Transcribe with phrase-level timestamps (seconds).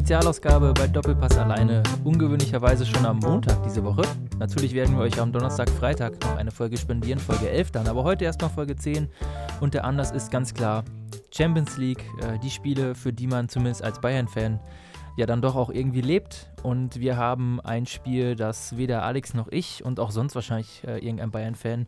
[0.00, 1.82] Spezialausgabe bei Doppelpass alleine.
[2.04, 4.00] Ungewöhnlicherweise schon am Montag diese Woche.
[4.38, 7.86] Natürlich werden wir euch am Donnerstag, Freitag noch eine Folge spendieren, Folge 11 dann.
[7.86, 9.10] Aber heute erstmal Folge 10.
[9.60, 10.84] Und der Anlass ist ganz klar
[11.30, 12.02] Champions League.
[12.22, 14.58] Äh, die Spiele, für die man zumindest als Bayern-Fan
[15.18, 16.50] ja dann doch auch irgendwie lebt.
[16.62, 20.96] Und wir haben ein Spiel, das weder Alex noch ich und auch sonst wahrscheinlich äh,
[20.96, 21.86] irgendein Bayern-Fan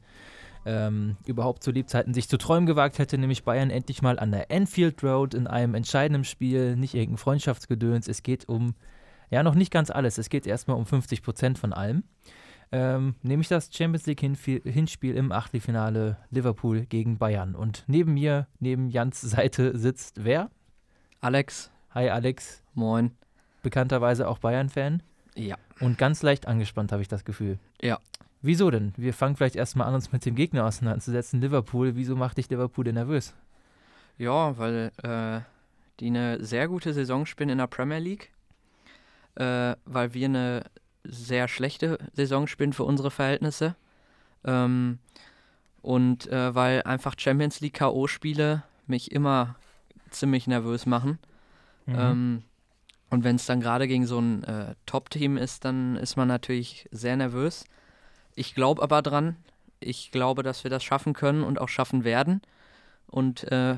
[0.64, 4.50] ähm, überhaupt zu Lebzeiten sich zu träumen gewagt hätte, nämlich Bayern endlich mal an der
[4.50, 8.08] Enfield Road in einem entscheidenden Spiel, nicht irgendein Freundschaftsgedöns.
[8.08, 8.74] Es geht um,
[9.30, 10.18] ja, noch nicht ganz alles.
[10.18, 12.04] Es geht erstmal um 50 Prozent von allem.
[12.70, 17.54] Ähm, nämlich das Champions League Hinspiel im Achtelfinale Liverpool gegen Bayern.
[17.54, 20.50] Und neben mir, neben Jans Seite sitzt wer?
[21.20, 21.70] Alex.
[21.90, 22.62] Hi Alex.
[22.72, 23.12] Moin.
[23.62, 25.02] Bekannterweise auch Bayern-Fan.
[25.34, 25.56] Ja.
[25.80, 27.58] Und ganz leicht angespannt, habe ich das Gefühl.
[27.80, 27.98] Ja.
[28.42, 28.92] Wieso denn?
[28.96, 31.40] Wir fangen vielleicht erstmal an, uns mit dem Gegner auseinanderzusetzen.
[31.40, 33.34] Liverpool, wieso macht dich Liverpool denn nervös?
[34.18, 35.40] Ja, weil äh,
[36.00, 38.32] die eine sehr gute Saison spielen in der Premier League.
[39.36, 40.64] Äh, weil wir eine
[41.04, 43.76] sehr schlechte Saison spielen für unsere Verhältnisse.
[44.44, 44.98] Ähm,
[45.80, 49.54] und äh, weil einfach Champions League K.O.-Spiele mich immer
[50.10, 51.18] ziemlich nervös machen.
[51.86, 51.94] Mhm.
[51.96, 52.42] Ähm,
[53.10, 56.88] und wenn es dann gerade gegen so ein äh, Top-Team ist, dann ist man natürlich
[56.90, 57.64] sehr nervös.
[58.34, 59.36] Ich glaube aber dran.
[59.80, 62.40] Ich glaube, dass wir das schaffen können und auch schaffen werden.
[63.06, 63.76] Und äh,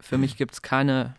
[0.00, 1.14] für mich gibt es keine,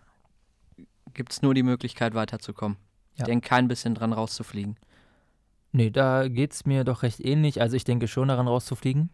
[1.14, 2.78] gibt es nur die Möglichkeit weiterzukommen.
[3.16, 3.22] Ja.
[3.22, 4.76] Ich denke kein bisschen dran rauszufliegen.
[5.72, 7.62] Nee, da geht es mir doch recht ähnlich.
[7.62, 9.10] Also ich denke schon daran rauszufliegen.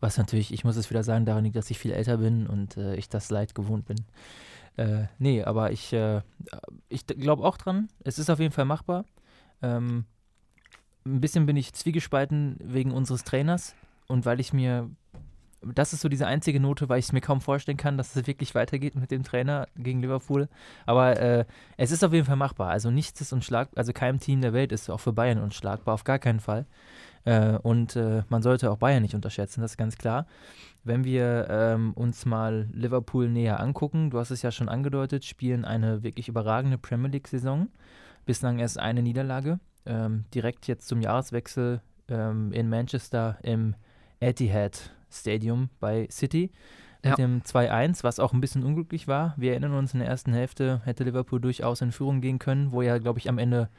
[0.00, 2.76] Was natürlich, ich muss es wieder sagen, daran liegt, dass ich viel älter bin und
[2.76, 3.98] äh, ich das Leid gewohnt bin.
[4.76, 6.22] Äh, nee, aber ich, äh,
[6.88, 7.88] ich glaube auch dran.
[8.02, 9.04] Es ist auf jeden Fall machbar.
[9.62, 10.06] Ähm,
[11.10, 13.74] ein bisschen bin ich zwiegespalten wegen unseres Trainers
[14.06, 14.90] und weil ich mir,
[15.62, 18.26] das ist so diese einzige Note, weil ich es mir kaum vorstellen kann, dass es
[18.26, 20.48] wirklich weitergeht mit dem Trainer gegen Liverpool.
[20.86, 21.44] Aber äh,
[21.76, 22.70] es ist auf jeden Fall machbar.
[22.70, 26.04] Also nichts ist unschlagbar, also kein Team der Welt ist auch für Bayern unschlagbar, auf
[26.04, 26.66] gar keinen Fall.
[27.24, 30.26] Äh, und äh, man sollte auch Bayern nicht unterschätzen, das ist ganz klar.
[30.82, 35.66] Wenn wir ähm, uns mal Liverpool näher angucken, du hast es ja schon angedeutet, spielen
[35.66, 37.68] eine wirklich überragende Premier League-Saison.
[38.24, 43.74] Bislang erst eine Niederlage ähm, direkt jetzt zum Jahreswechsel ähm, in Manchester im
[44.20, 46.50] Etihad Stadium bei City
[47.02, 47.16] mit ja.
[47.16, 49.34] dem 2-1, was auch ein bisschen unglücklich war.
[49.36, 52.82] Wir erinnern uns, in der ersten Hälfte hätte Liverpool durchaus in Führung gehen können, wo
[52.82, 53.70] ja, glaube ich, am Ende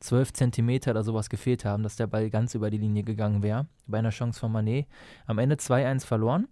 [0.00, 3.66] 12 Zentimeter oder sowas gefehlt haben, dass der Ball ganz über die Linie gegangen wäre,
[3.86, 4.86] bei einer Chance von Manet.
[5.26, 6.48] Am Ende 2-1 verloren.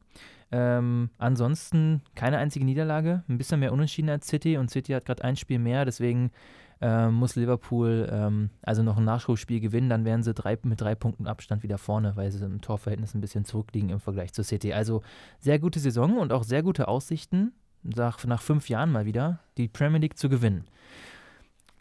[0.53, 5.25] Ähm, ansonsten keine einzige Niederlage, ein bisschen mehr unentschieden als City und City hat gerade
[5.25, 6.31] ein Spiel mehr, deswegen
[6.83, 10.95] äh, muss Liverpool ähm, also noch ein Nachholspiel gewinnen, dann wären sie drei, mit drei
[10.95, 14.73] Punkten Abstand wieder vorne, weil sie im Torverhältnis ein bisschen zurückliegen im Vergleich zu City.
[14.73, 15.03] Also
[15.39, 17.53] sehr gute Saison und auch sehr gute Aussichten,
[17.85, 20.65] nach, nach fünf Jahren mal wieder, die Premier League zu gewinnen.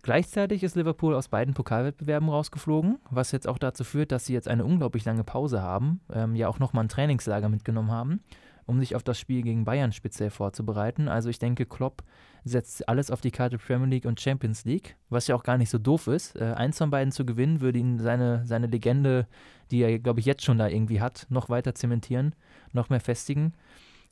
[0.03, 4.47] Gleichzeitig ist Liverpool aus beiden Pokalwettbewerben rausgeflogen, was jetzt auch dazu führt, dass sie jetzt
[4.47, 8.21] eine unglaublich lange Pause haben, ähm, ja auch nochmal ein Trainingslager mitgenommen haben,
[8.65, 11.07] um sich auf das Spiel gegen Bayern speziell vorzubereiten.
[11.07, 12.03] Also ich denke, Klopp
[12.43, 15.69] setzt alles auf die Karte Premier League und Champions League, was ja auch gar nicht
[15.69, 16.35] so doof ist.
[16.35, 19.27] Äh, eins von beiden zu gewinnen, würde ihn seine, seine Legende,
[19.69, 22.35] die er, glaube ich, jetzt schon da irgendwie hat, noch weiter zementieren,
[22.73, 23.53] noch mehr festigen.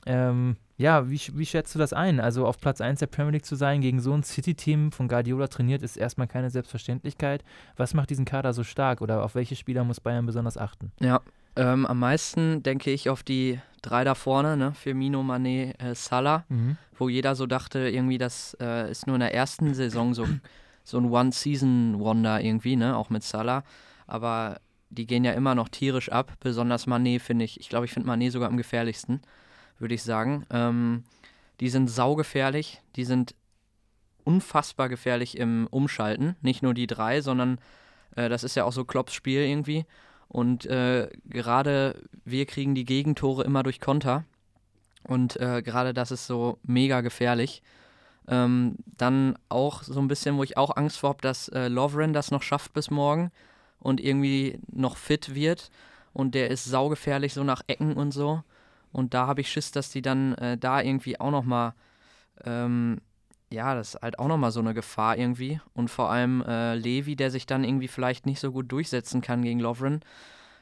[0.06, 2.20] Ähm, ja, wie, wie schätzt du das ein?
[2.20, 5.48] Also auf Platz 1 der Premier League zu sein gegen so ein City-Team von Guardiola
[5.48, 7.44] trainiert, ist erstmal keine Selbstverständlichkeit.
[7.76, 10.94] Was macht diesen Kader so stark oder auf welche Spieler muss Bayern besonders achten?
[11.02, 11.20] Ja,
[11.60, 14.74] ähm, am meisten denke ich auf die drei da vorne, ne?
[14.74, 16.78] Firmino, Mané, äh, Salah, mhm.
[16.98, 20.26] wo jeder so dachte, irgendwie, das äh, ist nur in der ersten Saison so,
[20.84, 22.96] so ein One-Season-Wonder irgendwie, ne?
[22.96, 23.64] Auch mit Salah.
[24.08, 26.34] Aber die gehen ja immer noch tierisch ab.
[26.40, 29.22] Besonders Mané finde ich, ich glaube, ich finde Mané sogar am gefährlichsten,
[29.80, 30.46] würde ich sagen.
[30.50, 31.04] Ähm,
[31.60, 33.36] die sind saugefährlich, die sind
[34.24, 36.38] unfassbar gefährlich im Umschalten.
[36.42, 37.60] Nicht nur die drei, sondern
[38.16, 39.86] äh, das ist ja auch so Klopps Spiel irgendwie.
[40.30, 44.24] Und äh, gerade wir kriegen die Gegentore immer durch Konter.
[45.04, 47.64] Und äh, gerade das ist so mega gefährlich.
[48.28, 52.14] Ähm, dann auch so ein bisschen, wo ich auch Angst vor habe, dass äh, Lovren
[52.14, 53.32] das noch schafft bis morgen
[53.80, 55.72] und irgendwie noch fit wird.
[56.14, 58.44] Und der ist saugefährlich so nach Ecken und so.
[58.92, 61.74] Und da habe ich Schiss, dass die dann äh, da irgendwie auch nochmal
[62.46, 63.02] ähm,
[63.52, 65.60] ja, das ist halt auch nochmal so eine Gefahr irgendwie.
[65.74, 69.42] Und vor allem äh, Levi, der sich dann irgendwie vielleicht nicht so gut durchsetzen kann
[69.42, 70.02] gegen Lovren.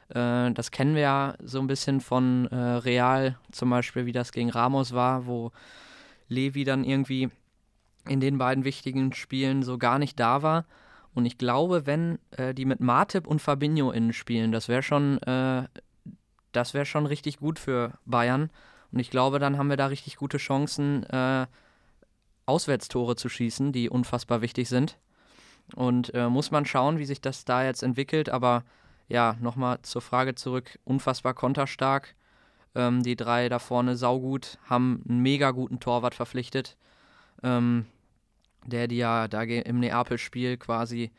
[0.08, 4.32] Äh, das kennen wir ja so ein bisschen von äh, Real, zum Beispiel, wie das
[4.32, 5.52] gegen Ramos war, wo
[6.28, 7.28] Levi dann irgendwie
[8.06, 10.64] in den beiden wichtigen Spielen so gar nicht da war.
[11.14, 15.20] Und ich glaube, wenn äh, die mit Martip und Fabinho innen spielen, das wäre schon,
[15.22, 15.64] äh,
[16.52, 18.50] das wäre schon richtig gut für Bayern.
[18.92, 21.46] Und ich glaube, dann haben wir da richtig gute Chancen, äh,
[22.48, 24.98] Auswärtstore zu schießen, die unfassbar wichtig sind.
[25.74, 28.30] Und äh, muss man schauen, wie sich das da jetzt entwickelt.
[28.30, 28.64] Aber
[29.08, 30.78] ja, nochmal zur Frage zurück.
[30.84, 32.14] Unfassbar konterstark.
[32.74, 36.76] Ähm, die drei da vorne saugut, haben einen mega guten Torwart verpflichtet.
[37.42, 37.86] Ähm,
[38.64, 41.10] der die ja da im Neapel-Spiel quasi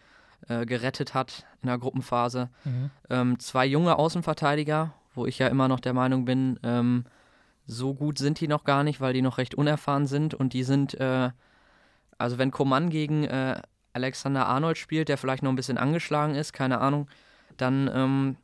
[0.48, 2.50] äh, gerettet hat in der Gruppenphase.
[2.64, 2.92] Mhm.
[3.10, 7.06] Ähm, zwei junge Außenverteidiger, wo ich ja immer noch der Meinung bin, ähm,
[7.70, 10.64] so gut sind die noch gar nicht, weil die noch recht unerfahren sind und die
[10.64, 11.30] sind, äh,
[12.18, 13.62] also wenn Coman gegen äh,
[13.94, 17.08] Alexander Arnold spielt, der vielleicht noch ein bisschen angeschlagen ist, keine Ahnung,
[17.58, 18.38] dann ähm,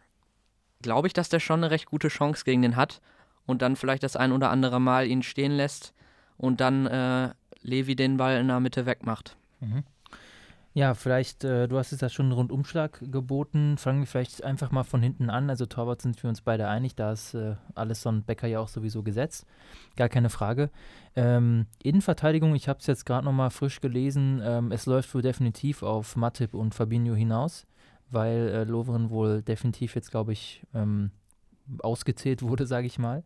[0.83, 3.01] glaube ich, dass der schon eine recht gute Chance gegen den hat
[3.47, 5.93] und dann vielleicht das ein oder andere Mal ihn stehen lässt
[6.37, 9.35] und dann äh, Levi den Ball in der Mitte wegmacht.
[9.59, 9.83] Mhm.
[10.77, 13.77] Ja, vielleicht, äh, du hast jetzt ja schon einen Rundumschlag geboten.
[13.77, 15.49] Fangen wir vielleicht einfach mal von hinten an.
[15.49, 19.01] Also Torwart sind wir uns beide einig, da ist äh, Alisson Becker ja auch sowieso
[19.01, 19.45] gesetzt.
[19.95, 20.69] Gar keine Frage.
[21.15, 24.41] Ähm, Innenverteidigung, ich habe es jetzt gerade nochmal frisch gelesen.
[24.43, 27.65] Ähm, es läuft wohl definitiv auf Matip und Fabinho hinaus,
[28.09, 31.11] weil äh, Lovren wohl definitiv jetzt, glaube ich, ähm,
[31.79, 33.23] ausgezählt wurde, sage ich mal.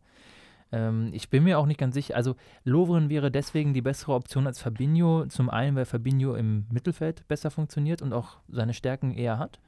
[0.72, 2.16] Ähm, ich bin mir auch nicht ganz sicher.
[2.16, 5.26] Also Lovren wäre deswegen die bessere Option als Fabinho.
[5.26, 9.60] Zum einen, weil Fabinho im Mittelfeld besser funktioniert und auch seine Stärken eher hat,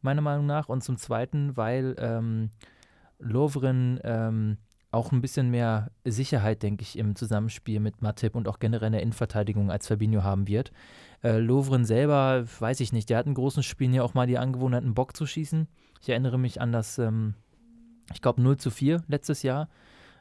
[0.00, 0.68] meiner Meinung nach.
[0.68, 2.50] Und zum zweiten, weil ähm,
[3.18, 4.58] Lovren ähm,
[4.90, 8.92] auch ein bisschen mehr Sicherheit, denke ich, im Zusammenspiel mit Matip und auch generell in
[8.92, 10.70] der Innenverteidigung als Fabinho haben wird.
[11.22, 14.38] Äh, Lovren selber, weiß ich nicht, der hat in großen Spielen ja auch mal die
[14.38, 15.66] Angewohnheit, einen Bock zu schießen.
[16.02, 17.34] Ich erinnere mich an das, ähm,
[18.12, 19.68] ich glaube, 0 zu 4 letztes Jahr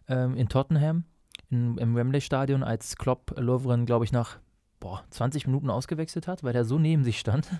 [0.08, 1.06] ähm, in Tottenham
[1.50, 4.40] in, im Wembley-Stadion, als Klopp Lovren, glaube ich, nach
[4.80, 7.48] boah, 20 Minuten ausgewechselt hat, weil er so neben sich stand.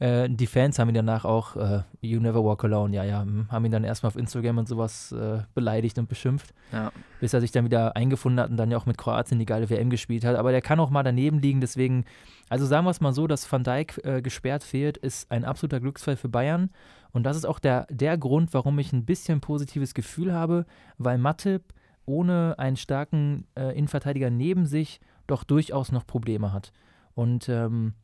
[0.00, 3.64] Äh, die Fans haben ihn danach auch äh, You Never Walk Alone, ja, ja, haben
[3.64, 6.92] ihn dann erstmal auf Instagram und sowas äh, beleidigt und beschimpft, ja.
[7.18, 9.68] bis er sich dann wieder eingefunden hat und dann ja auch mit Kroatien die geile
[9.68, 10.36] WM gespielt hat.
[10.36, 12.04] Aber der kann auch mal daneben liegen, deswegen,
[12.48, 15.80] also sagen wir es mal so, dass Van Dijk äh, gesperrt fehlt, ist ein absoluter
[15.80, 16.70] Glücksfall für Bayern.
[17.18, 20.66] Und das ist auch der, der Grund, warum ich ein bisschen positives Gefühl habe,
[20.98, 21.74] weil Matip
[22.06, 26.72] ohne einen starken äh, Innenverteidiger neben sich doch durchaus noch Probleme hat.
[27.14, 27.94] Und ähm,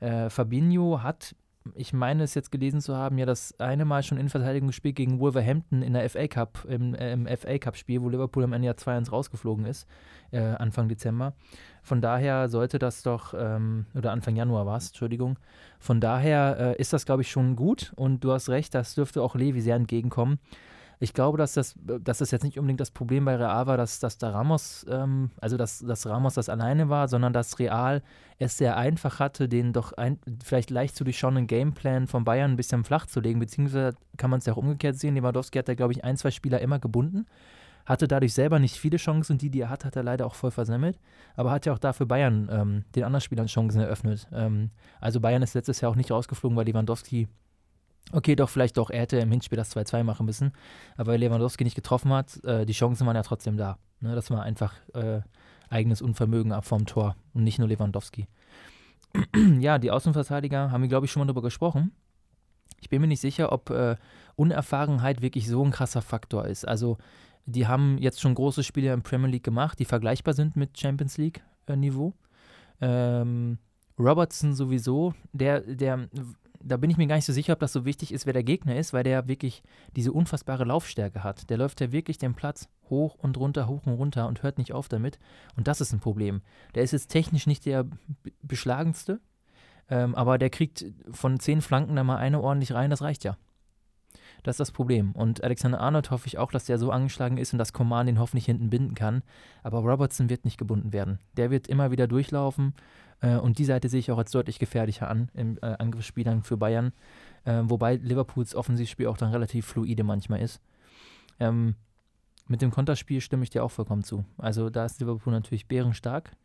[0.00, 1.36] äh, Fabinho hat,
[1.74, 5.18] ich meine es jetzt gelesen zu haben, ja das eine Mal schon Innenverteidigung gespielt gegen
[5.18, 8.66] Wolverhampton in der FA Cup, im, äh, im FA Cup Spiel, wo Liverpool am Ende
[8.66, 9.86] ja 2-1 rausgeflogen ist,
[10.30, 11.34] äh, Anfang Dezember.
[11.82, 15.38] Von daher sollte das doch, ähm, oder Anfang Januar war es, Entschuldigung.
[15.78, 19.22] Von daher äh, ist das, glaube ich, schon gut und du hast recht, das dürfte
[19.22, 20.38] auch Levi sehr entgegenkommen.
[20.98, 24.00] Ich glaube, dass das, dass das jetzt nicht unbedingt das Problem bei Real war, dass,
[24.00, 28.02] dass da Ramos, ähm, also dass, dass Ramos das alleine war, sondern dass Real
[28.38, 32.56] es sehr einfach hatte, den doch ein, vielleicht leicht zu durchschauenden Gameplan von Bayern ein
[32.56, 35.14] bisschen flach zu legen, beziehungsweise kann man es ja auch umgekehrt sehen.
[35.14, 37.26] Lewandowski hat da, glaube ich, ein, zwei Spieler immer gebunden,
[37.84, 40.34] hatte dadurch selber nicht viele Chancen und die, die er hat, hat er leider auch
[40.34, 40.98] voll versemmelt,
[41.36, 44.28] aber hat ja auch dafür Bayern ähm, den anderen Spielern Chancen eröffnet.
[44.32, 47.28] Ähm, also Bayern ist letztes Jahr auch nicht rausgeflogen, weil Lewandowski
[48.12, 48.90] Okay, doch, vielleicht doch.
[48.90, 50.52] Er hätte im Hinspiel das 2-2 machen müssen.
[50.96, 53.78] Aber weil Lewandowski nicht getroffen hat, äh, die Chancen waren ja trotzdem da.
[54.00, 54.14] Ne?
[54.14, 55.20] Das war einfach äh,
[55.68, 58.28] eigenes Unvermögen ab vom Tor und nicht nur Lewandowski.
[59.58, 61.92] ja, die Außenverteidiger haben wir, glaube ich, schon mal darüber gesprochen.
[62.80, 63.96] Ich bin mir nicht sicher, ob äh,
[64.36, 66.66] Unerfahrenheit wirklich so ein krasser Faktor ist.
[66.66, 66.98] Also,
[67.46, 71.16] die haben jetzt schon große Spiele in Premier League gemacht, die vergleichbar sind mit Champions
[71.16, 72.12] League-Niveau.
[72.80, 73.58] Äh, ähm,
[73.98, 76.08] Robertson sowieso, der, der
[76.66, 78.42] da bin ich mir gar nicht so sicher, ob das so wichtig ist, wer der
[78.42, 79.62] Gegner ist, weil der wirklich
[79.94, 81.48] diese unfassbare Laufstärke hat.
[81.48, 84.72] Der läuft ja wirklich den Platz hoch und runter, hoch und runter und hört nicht
[84.72, 85.18] auf damit.
[85.56, 86.42] Und das ist ein Problem.
[86.74, 87.86] Der ist jetzt technisch nicht der
[88.42, 89.20] beschlagenste,
[89.88, 93.36] ähm, aber der kriegt von zehn Flanken da mal eine ordentlich rein, das reicht ja.
[94.42, 95.12] Das ist das Problem.
[95.12, 98.18] Und Alexander Arnold hoffe ich auch, dass der so angeschlagen ist und dass Coman den
[98.18, 99.22] hoffentlich hinten binden kann.
[99.62, 101.18] Aber Robertson wird nicht gebunden werden.
[101.36, 102.74] Der wird immer wieder durchlaufen
[103.20, 106.56] äh, und die Seite sehe ich auch als deutlich gefährlicher an im äh, Angriffsspielern für
[106.56, 106.92] Bayern.
[107.44, 110.60] Äh, wobei Liverpools Offensivspiel auch dann relativ fluide manchmal ist.
[111.40, 111.74] Ähm,
[112.48, 114.24] mit dem Konterspiel stimme ich dir auch vollkommen zu.
[114.38, 116.36] Also da ist Liverpool natürlich bärenstark.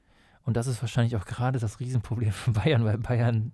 [0.44, 3.52] Und das ist wahrscheinlich auch gerade das Riesenproblem von Bayern, weil Bayern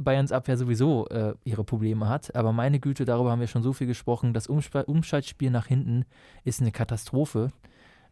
[0.00, 2.34] Bayerns Abwehr sowieso äh, ihre Probleme hat.
[2.36, 4.32] Aber meine Güte, darüber haben wir schon so viel gesprochen.
[4.32, 6.04] Das Umschaltspiel nach hinten
[6.44, 7.50] ist eine Katastrophe.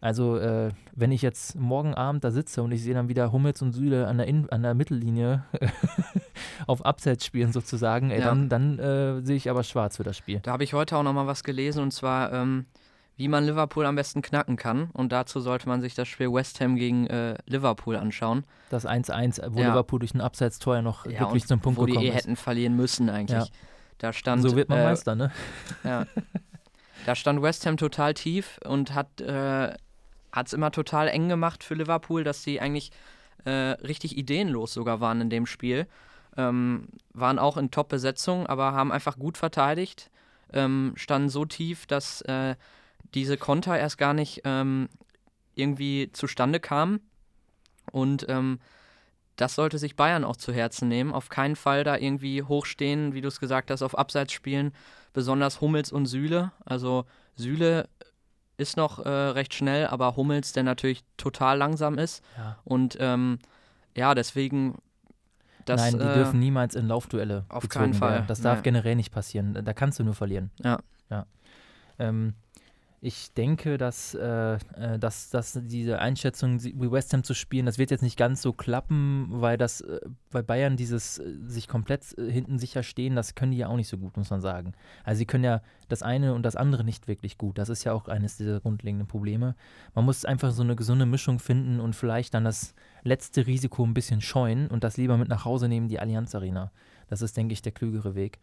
[0.02, 3.60] Also, äh, wenn ich jetzt morgen Abend da sitze und ich sehe dann wieder Hummels
[3.60, 5.44] und Süle an der, In an der Mittellinie
[6.66, 8.24] auf Abseits spielen sozusagen, ey, ja.
[8.24, 10.40] dann, dann äh, sehe ich aber schwarz für das Spiel.
[10.40, 12.64] Da habe ich heute auch nochmal was gelesen und zwar, ähm,
[13.20, 14.88] wie man Liverpool am besten knacken kann.
[14.94, 18.44] Und dazu sollte man sich das Spiel West Ham gegen äh, Liverpool anschauen.
[18.70, 19.68] Das 1-1, wo ja.
[19.68, 21.96] Liverpool durch ein Abseits-Tor ja noch ja, wirklich zum Punkt gekommen ist.
[21.98, 23.52] Wo die eh hätten verlieren müssen eigentlich.
[23.98, 25.30] Da stand, so wird man äh, Meister, ne?
[25.84, 26.06] Ja.
[27.06, 29.74] Da stand West Ham total tief und hat äh,
[30.44, 32.90] es immer total eng gemacht für Liverpool, dass sie eigentlich
[33.44, 35.86] äh, richtig ideenlos sogar waren in dem Spiel.
[36.36, 40.10] ähm, waren auch in Top-Besetzung, aber haben einfach gut verteidigt,
[40.52, 42.54] ähm, standen so tief, dass äh,
[43.14, 44.88] diese Konter erst gar nicht ähm,
[45.54, 47.00] irgendwie zustande kamen.
[47.92, 48.60] Und ähm,
[49.36, 51.12] das sollte sich Bayern auch zu Herzen nehmen.
[51.12, 54.72] Auf keinen Fall da irgendwie hochstehen, wie du es gesagt hast, auf Abseits spielen.
[55.12, 56.52] Besonders Hummels und Süle.
[56.64, 57.04] Also
[57.36, 57.88] Süle
[58.58, 62.22] ist noch äh, recht schnell, aber Hummels, der natürlich total langsam ist.
[62.36, 62.58] Ja.
[62.64, 63.38] Und ähm,
[63.96, 64.76] ja, deswegen.
[65.64, 67.44] Das, Nein, die äh, dürfen niemals in Laufduelle.
[67.48, 68.12] Auf keinen Fall.
[68.12, 68.26] Werden.
[68.28, 68.62] Das darf Nein.
[68.64, 69.58] generell nicht passieren.
[69.64, 70.50] Da kannst du nur verlieren.
[70.62, 70.78] Ja.
[71.10, 71.26] ja.
[71.98, 72.34] Ähm,
[73.02, 77.78] ich denke, dass, äh, äh, dass, dass diese Einschätzung, wie West Ham zu spielen, das
[77.78, 82.04] wird jetzt nicht ganz so klappen, weil das, äh, weil Bayern dieses äh, sich komplett
[82.04, 84.74] hinten sicher stehen, das können die ja auch nicht so gut, muss man sagen.
[85.02, 87.56] Also sie können ja das eine und das andere nicht wirklich gut.
[87.56, 89.54] Das ist ja auch eines dieser grundlegenden Probleme.
[89.94, 93.94] Man muss einfach so eine gesunde Mischung finden und vielleicht dann das letzte Risiko ein
[93.94, 96.70] bisschen scheuen und das lieber mit nach Hause nehmen, die Allianz Arena.
[97.08, 98.38] Das ist, denke ich, der klügere Weg.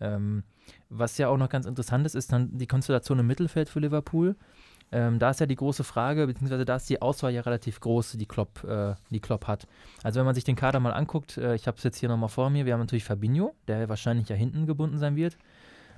[0.00, 0.44] Ähm,
[0.88, 4.36] was ja auch noch ganz interessant ist, ist dann die Konstellation im Mittelfeld für Liverpool.
[4.90, 8.12] Ähm, da ist ja die große Frage, beziehungsweise da ist die Auswahl ja relativ groß,
[8.12, 9.66] die Klopp, äh, die Klopp hat.
[10.02, 12.30] Also wenn man sich den Kader mal anguckt, äh, ich habe es jetzt hier nochmal
[12.30, 15.36] vor mir, wir haben natürlich Fabinho, der wahrscheinlich ja hinten gebunden sein wird.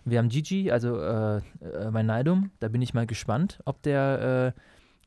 [0.05, 1.43] Wir haben Gigi, also äh, äh,
[1.93, 4.55] bei Neidum, da bin ich mal gespannt, ob der,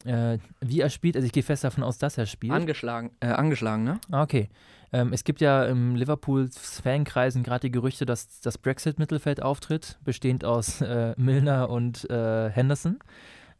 [0.05, 1.15] äh, äh, wie er spielt.
[1.15, 2.53] Also ich gehe fest davon aus, dass er spielt.
[2.53, 3.99] Angeschlagen, äh, angeschlagen ne?
[4.11, 4.49] Ah, okay.
[4.93, 10.45] Ähm, es gibt ja im Liverpools Fankreisen gerade die Gerüchte, dass das Brexit-Mittelfeld auftritt, bestehend
[10.45, 12.99] aus äh, Milner und äh, Henderson.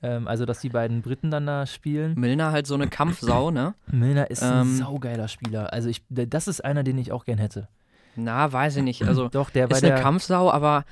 [0.04, 2.14] Ähm, also, dass die beiden Briten dann da spielen.
[2.20, 3.74] Milner halt so eine Kampfsau, ne?
[3.88, 5.74] Milner ist ähm, ein saugeiler Spieler.
[5.74, 7.68] Also, ich, das ist einer, den ich auch gern hätte.
[8.16, 9.04] Na, weiß ich nicht.
[9.04, 10.86] Also, Doch, der ist eine Kampfsau, aber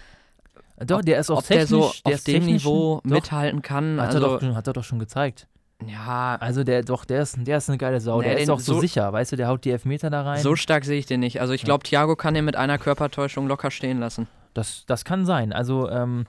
[0.83, 4.01] doch, der ist auch technisch, der so der auf dem Niveau doch, mithalten kann.
[4.01, 5.47] Hat, also, er doch, hat er doch schon gezeigt.
[5.87, 6.37] Ja.
[6.39, 8.21] Also der doch, der ist, der ist eine geile Sau.
[8.21, 10.39] Nee, der ist auch so, so, sicher, weißt du, der haut die Elfmeter da rein.
[10.41, 11.41] So stark sehe ich den nicht.
[11.41, 11.89] Also ich glaube, ja.
[11.89, 14.27] Thiago kann den mit einer Körpertäuschung locker stehen lassen.
[14.53, 15.53] Das, das kann sein.
[15.53, 16.25] Also ähm,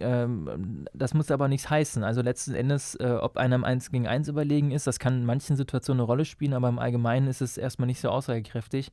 [0.00, 2.02] ähm, das muss aber nichts heißen.
[2.02, 5.56] Also letzten Endes, äh, ob einem 1 gegen 1 überlegen ist, das kann in manchen
[5.56, 8.90] Situationen eine Rolle spielen, aber im Allgemeinen ist es erstmal nicht so aussagekräftig.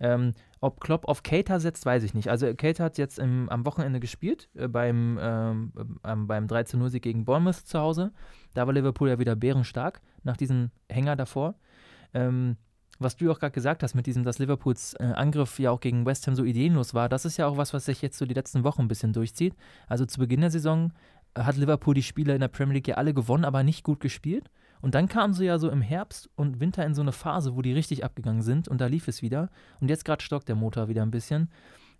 [0.00, 2.28] Ähm, ob Klopp auf Cater setzt, weiß ich nicht.
[2.28, 5.72] Also Cater hat jetzt im, am Wochenende gespielt, äh, beim, ähm,
[6.04, 8.12] ähm, beim 13-0-Sieg gegen Bournemouth zu Hause.
[8.54, 11.54] Da war Liverpool ja wieder bärenstark nach diesem Hänger davor.
[12.14, 12.56] Ähm,
[12.98, 16.04] was du auch gerade gesagt hast mit diesem, dass Liverpools äh, Angriff ja auch gegen
[16.04, 18.34] West Ham so ideenlos war, das ist ja auch was, was sich jetzt so die
[18.34, 19.54] letzten Wochen ein bisschen durchzieht.
[19.86, 20.92] Also zu Beginn der Saison
[21.34, 24.00] äh, hat Liverpool die Spiele in der Premier League ja alle gewonnen, aber nicht gut
[24.00, 24.50] gespielt.
[24.80, 27.62] Und dann kamen sie ja so im Herbst und Winter in so eine Phase, wo
[27.62, 29.50] die richtig abgegangen sind und da lief es wieder.
[29.80, 31.50] Und jetzt gerade stockt der Motor wieder ein bisschen.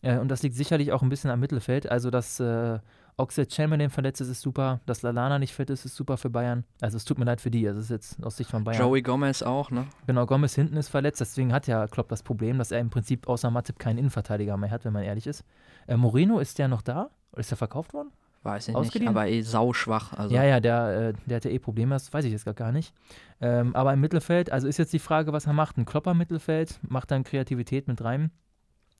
[0.03, 1.91] Äh, und das liegt sicherlich auch ein bisschen am Mittelfeld.
[1.91, 2.79] Also, dass äh,
[3.17, 4.81] Oxlade Chamberlain verletzt ist, ist super.
[4.87, 6.65] Dass Lalana nicht fit ist, ist super für Bayern.
[6.81, 7.67] Also, es tut mir leid für die.
[7.67, 8.81] Also, es ist jetzt aus Sicht von Bayern.
[8.81, 9.87] Joey Gomez auch, ne?
[10.07, 11.21] Genau, Gomez hinten ist verletzt.
[11.21, 14.71] Deswegen hat ja Klopp das Problem, dass er im Prinzip außer Matip keinen Innenverteidiger mehr
[14.71, 15.45] hat, wenn man ehrlich ist.
[15.87, 17.11] Äh, Moreno, ist der noch da?
[17.33, 18.13] Oder ist der verkauft worden?
[18.43, 20.13] Weiß ich nicht, aber eh sauschwach.
[20.13, 20.35] Also.
[20.35, 22.95] Ja, ja, der, äh, der hat ja eh Probleme, das weiß ich jetzt gar nicht.
[23.41, 25.77] Ähm, aber im Mittelfeld, also ist jetzt die Frage, was er macht.
[25.77, 28.31] Ein Klopper Mittelfeld, macht dann Kreativität mit rein.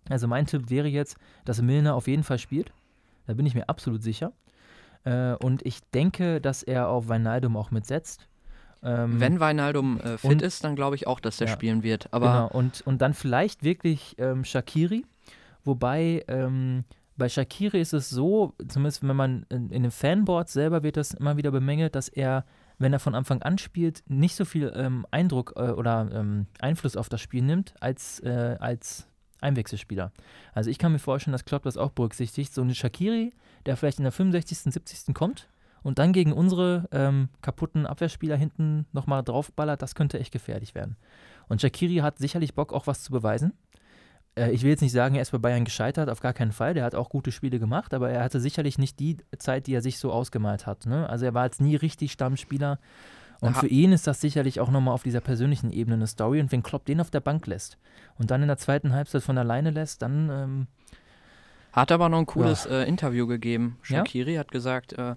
[0.09, 2.73] Also mein Tipp wäre jetzt, dass Milner auf jeden Fall spielt.
[3.27, 4.33] Da bin ich mir absolut sicher.
[5.05, 8.29] Äh, und ich denke, dass er auf Weinaldum auch mitsetzt.
[8.83, 11.83] Ähm, Wenn Weinaldum äh, fit und, ist, dann glaube ich auch, dass der ja, spielen
[11.83, 12.09] wird.
[12.13, 15.05] Aber genau, und, und dann vielleicht wirklich ähm, Shakiri.
[15.65, 16.85] Wobei ähm,
[17.19, 21.15] bei Shakiri ist es so, zumindest wenn man in, in den Fanboards selber wird das
[21.15, 22.45] immer wieder bemängelt, dass er,
[22.79, 26.97] wenn er von Anfang an spielt, nicht so viel ähm, Eindruck äh, oder ähm, Einfluss
[26.97, 29.09] auf das Spiel nimmt als, äh, als
[29.41, 30.13] Einwechselspieler.
[30.55, 32.55] Also ich kann mir vorstellen, dass Klopp das auch berücksichtigt.
[32.55, 33.33] So eine Shakiri,
[33.67, 35.15] der vielleicht in der 65., 70.
[35.15, 35.49] kommt
[35.83, 40.97] und dann gegen unsere ähm, kaputten Abwehrspieler hinten nochmal draufballert, das könnte echt gefährlich werden.
[41.49, 43.55] Und Shakiri hat sicherlich Bock, auch was zu beweisen
[44.39, 46.75] äh, ich will jetzt nicht sagen, er ist bei Bayern gescheitert, auf gar keinen Fall.
[46.75, 49.83] Der hat auch gute Spiele gemacht, aber er hatte sicherlich nicht die Zeit, die er
[49.83, 50.87] sich so ausgemalt hat.
[50.87, 51.09] Ne?
[51.09, 52.79] Also er war jetzt nie richtig Stammspieler.
[53.41, 53.61] Und Aha.
[53.61, 56.41] für ihn ist das sicherlich auch nochmal auf dieser persönlichen Ebene eine Story.
[56.41, 57.79] Und wenn Klopp den auf der Bank lässt
[58.19, 60.29] und dann in der zweiten Halbzeit von alleine lässt, dann.
[60.31, 60.67] Ähm,
[61.73, 62.81] hat aber noch ein cooles ja.
[62.81, 63.79] äh, Interview gegeben.
[63.83, 64.41] Shakiri ja?
[64.41, 65.15] hat gesagt, äh,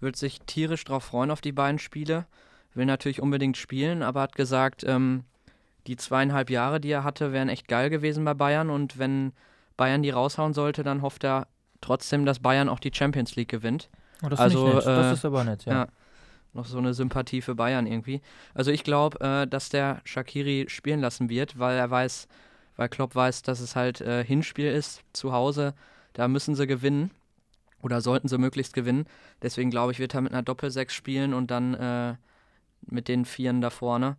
[0.00, 2.26] wird sich tierisch darauf freuen auf die beiden Spiele.
[2.74, 5.24] Will natürlich unbedingt spielen, aber hat gesagt, ähm,
[5.86, 8.70] die zweieinhalb Jahre, die er hatte, wären echt geil gewesen bei Bayern.
[8.70, 9.32] Und wenn
[9.76, 11.48] Bayern die raushauen sollte, dann hofft er
[11.80, 13.90] trotzdem, dass Bayern auch die Champions League gewinnt.
[14.22, 15.72] Oh, das, also, äh, das ist aber nett, ja.
[15.72, 15.86] ja.
[16.54, 18.20] Noch so eine Sympathie für Bayern irgendwie.
[18.54, 22.28] Also ich glaube, äh, dass der Shakiri spielen lassen wird, weil er weiß,
[22.76, 25.74] weil Klopp weiß, dass es halt äh, Hinspiel ist zu Hause.
[26.12, 27.10] Da müssen sie gewinnen
[27.80, 29.06] oder sollten sie möglichst gewinnen.
[29.40, 32.14] Deswegen glaube ich, wird er mit einer Doppelsechs spielen und dann äh,
[32.82, 34.16] mit den Vieren da vorne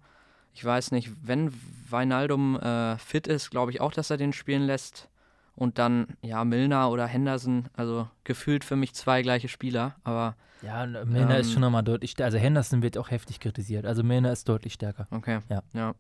[0.54, 1.52] ich weiß nicht, wenn
[1.90, 5.10] Weinaldum äh, fit ist, glaube ich auch, dass er den spielen lässt.
[5.56, 10.36] Und dann, ja, Milner oder Henderson, also gefühlt für mich zwei gleiche Spieler, aber.
[10.64, 12.26] Ja, Milner ähm, ist schon nochmal deutlich stärker.
[12.26, 13.86] Also Henderson wird auch heftig kritisiert.
[13.86, 15.08] Also Milner ist deutlich stärker.
[15.12, 15.40] Okay.
[15.50, 15.62] Ja.
[15.74, 15.94] ja.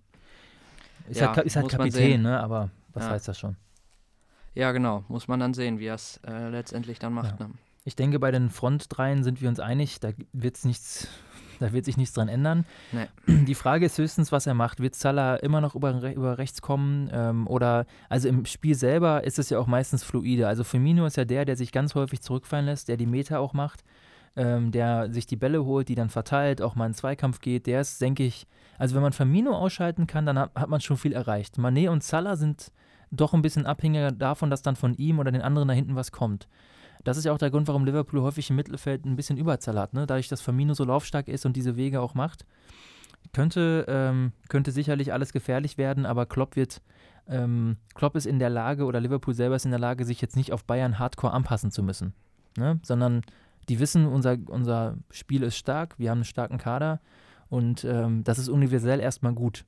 [1.10, 2.40] Ist, ja, halt, ist halt Kapitän, ne?
[2.40, 3.10] Aber was ja.
[3.12, 3.58] heißt das schon?
[4.56, 5.04] Ja, genau.
[5.10, 7.40] Muss man dann sehen, wie er es äh, letztendlich dann macht.
[7.40, 7.48] Ja.
[7.48, 7.54] Ne?
[7.86, 11.08] Ich denke, bei den Frontdreien sind wir uns einig, da wird's nichts,
[11.63, 12.65] da wird sich nichts dran ändern.
[12.91, 13.08] Nee.
[13.46, 14.82] Die Frage ist höchstens, was er macht.
[14.82, 17.10] Wird Salah immer noch über, über rechts kommen?
[17.12, 20.48] Ähm, oder, also im Spiel selber ist es ja auch meistens fluide.
[20.48, 23.53] Also Firmino ist ja der, der sich ganz häufig zurückfallen lässt, der die Meter auch
[23.53, 23.84] macht,
[24.36, 27.65] ähm, der sich die Bälle holt, die dann verteilt, auch mal in Zweikampf geht.
[27.65, 28.46] Der ist, denke ich,
[28.77, 31.58] also wenn man Firmino ausschalten kann, dann hat, hat man schon viel erreicht.
[31.58, 32.72] Manet und Salah sind
[33.12, 36.12] doch ein bisschen abhängiger davon, dass dann von ihm oder den anderen da hinten was
[36.12, 36.48] kommt.
[37.04, 39.94] Das ist ja auch der Grund, warum Liverpool häufig im Mittelfeld ein bisschen Überzahl hat,
[39.94, 40.06] ne?
[40.06, 42.46] dadurch, dass Firmino so laufstark ist und diese Wege auch macht.
[43.32, 46.82] Könnte, ähm, könnte sicherlich alles gefährlich werden, aber Klopp wird,
[47.28, 50.36] ähm, Klopp ist in der Lage oder Liverpool selber ist in der Lage, sich jetzt
[50.36, 52.14] nicht auf Bayern hardcore anpassen zu müssen,
[52.58, 52.80] ne?
[52.84, 53.22] sondern
[53.70, 57.00] die wissen, unser, unser Spiel ist stark, wir haben einen starken Kader
[57.50, 59.66] und ähm, das ist universell erstmal gut.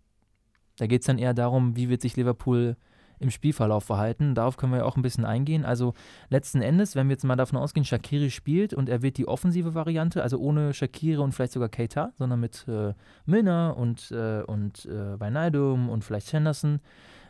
[0.78, 2.76] Da geht es dann eher darum, wie wird sich Liverpool
[3.20, 4.36] im Spielverlauf verhalten.
[4.36, 5.66] Darauf können wir ja auch ein bisschen eingehen.
[5.66, 5.94] Also
[6.30, 9.74] letzten Endes, wenn wir jetzt mal davon ausgehen, Shakiri spielt und er wird die offensive
[9.74, 12.94] Variante, also ohne Shakiri und vielleicht sogar Keita, sondern mit äh,
[13.26, 16.80] Milner und, äh, und äh, Wijnaldum und vielleicht Henderson.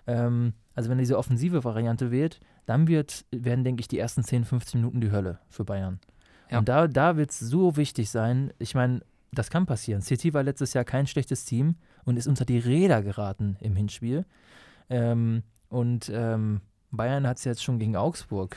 [0.08, 4.24] Ähm, also wenn er diese offensive Variante wählt, dann wird, werden, denke ich, die ersten
[4.24, 6.00] 10, 15 Minuten die Hölle für Bayern.
[6.50, 6.60] Ja.
[6.60, 9.01] Und da, da wird es so wichtig sein, ich meine,
[9.32, 10.01] das kann passieren.
[10.01, 11.75] City war letztes Jahr kein schlechtes Team
[12.06, 14.25] und ist unter die Räder geraten im Hinspiel.
[14.89, 15.44] Ähm,
[15.75, 18.55] und ähm, Bayern hat es jetzt schon gegen Augsburg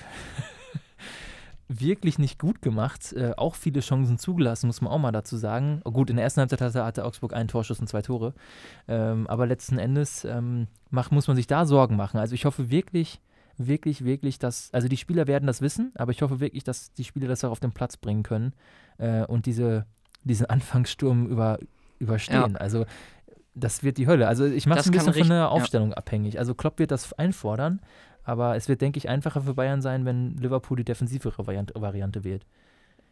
[1.69, 3.13] wirklich nicht gut gemacht.
[3.13, 5.81] Äh, auch viele Chancen zugelassen, muss man auch mal dazu sagen.
[5.85, 8.35] Oh, gut, in der ersten Halbzeit hatte, hatte Augsburg einen Torschuss und zwei Tore.
[8.87, 12.21] Ähm, aber letzten Endes ähm, mach, muss man sich da Sorgen machen.
[12.21, 13.21] Also ich hoffe wirklich,
[13.57, 17.03] wirklich, wirklich, dass, also die Spieler werden das wissen, aber ich hoffe wirklich, dass die
[17.03, 18.53] Spieler das auch auf den Platz bringen können
[18.99, 19.87] äh, und diese,
[20.23, 21.59] diesen Anfangssturm über,
[21.99, 22.53] überstehen.
[22.53, 22.61] Ja.
[22.61, 22.87] Also
[23.55, 24.29] das wird die Hölle.
[24.29, 25.97] Also ich mache es ein bisschen von der Aufstellung ja.
[25.97, 26.39] abhängig.
[26.39, 27.81] Also Klopp wird das einfordern,
[28.25, 32.25] aber es wird, denke ich, einfacher für Bayern sein, wenn Liverpool die defensivere Variante, Variante
[32.25, 32.45] wählt.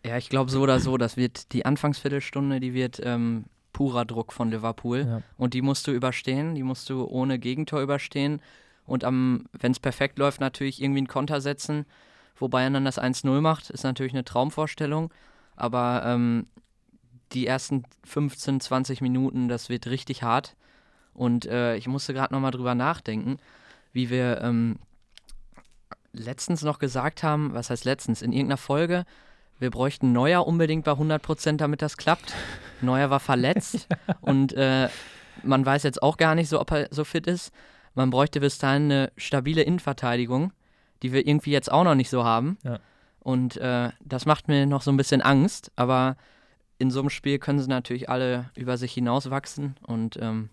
[0.05, 4.33] Ja, ich glaube so oder so, das wird die Anfangsviertelstunde, die wird ähm, purer Druck
[4.33, 5.07] von Liverpool.
[5.07, 5.23] Ja.
[5.37, 8.41] Und die musst du überstehen, die musst du ohne Gegentor überstehen.
[8.87, 11.87] Und wenn es perfekt läuft, natürlich irgendwie einen Konter setzen,
[12.37, 15.13] wo Bayern dann das 1-0 macht, ist natürlich eine Traumvorstellung.
[15.57, 16.47] Aber ähm,
[17.33, 20.57] die ersten 15, 20 Minuten, das wird richtig hart.
[21.15, 23.39] Und äh, ich musste gerade nochmal drüber nachdenken,
[23.93, 24.79] wie wir ähm,
[26.13, 29.05] letztens noch gesagt haben, was heißt letztens, in irgendeiner Folge,
[29.59, 32.35] wir bräuchten Neuer unbedingt bei 100 Prozent, damit das klappt.
[32.83, 34.15] Neuer war verletzt ja.
[34.21, 34.89] und äh,
[35.43, 37.53] man weiß jetzt auch gar nicht so, ob er so fit ist.
[37.95, 40.53] Man bräuchte bis dahin eine stabile Innenverteidigung,
[41.03, 42.59] die wir irgendwie jetzt auch noch nicht so haben.
[42.63, 42.79] Ja.
[43.21, 46.17] Und äh, das macht mir noch so ein bisschen Angst, aber
[46.79, 50.51] in so einem Spiel können sie natürlich alle über sich hinauswachsen und ähm,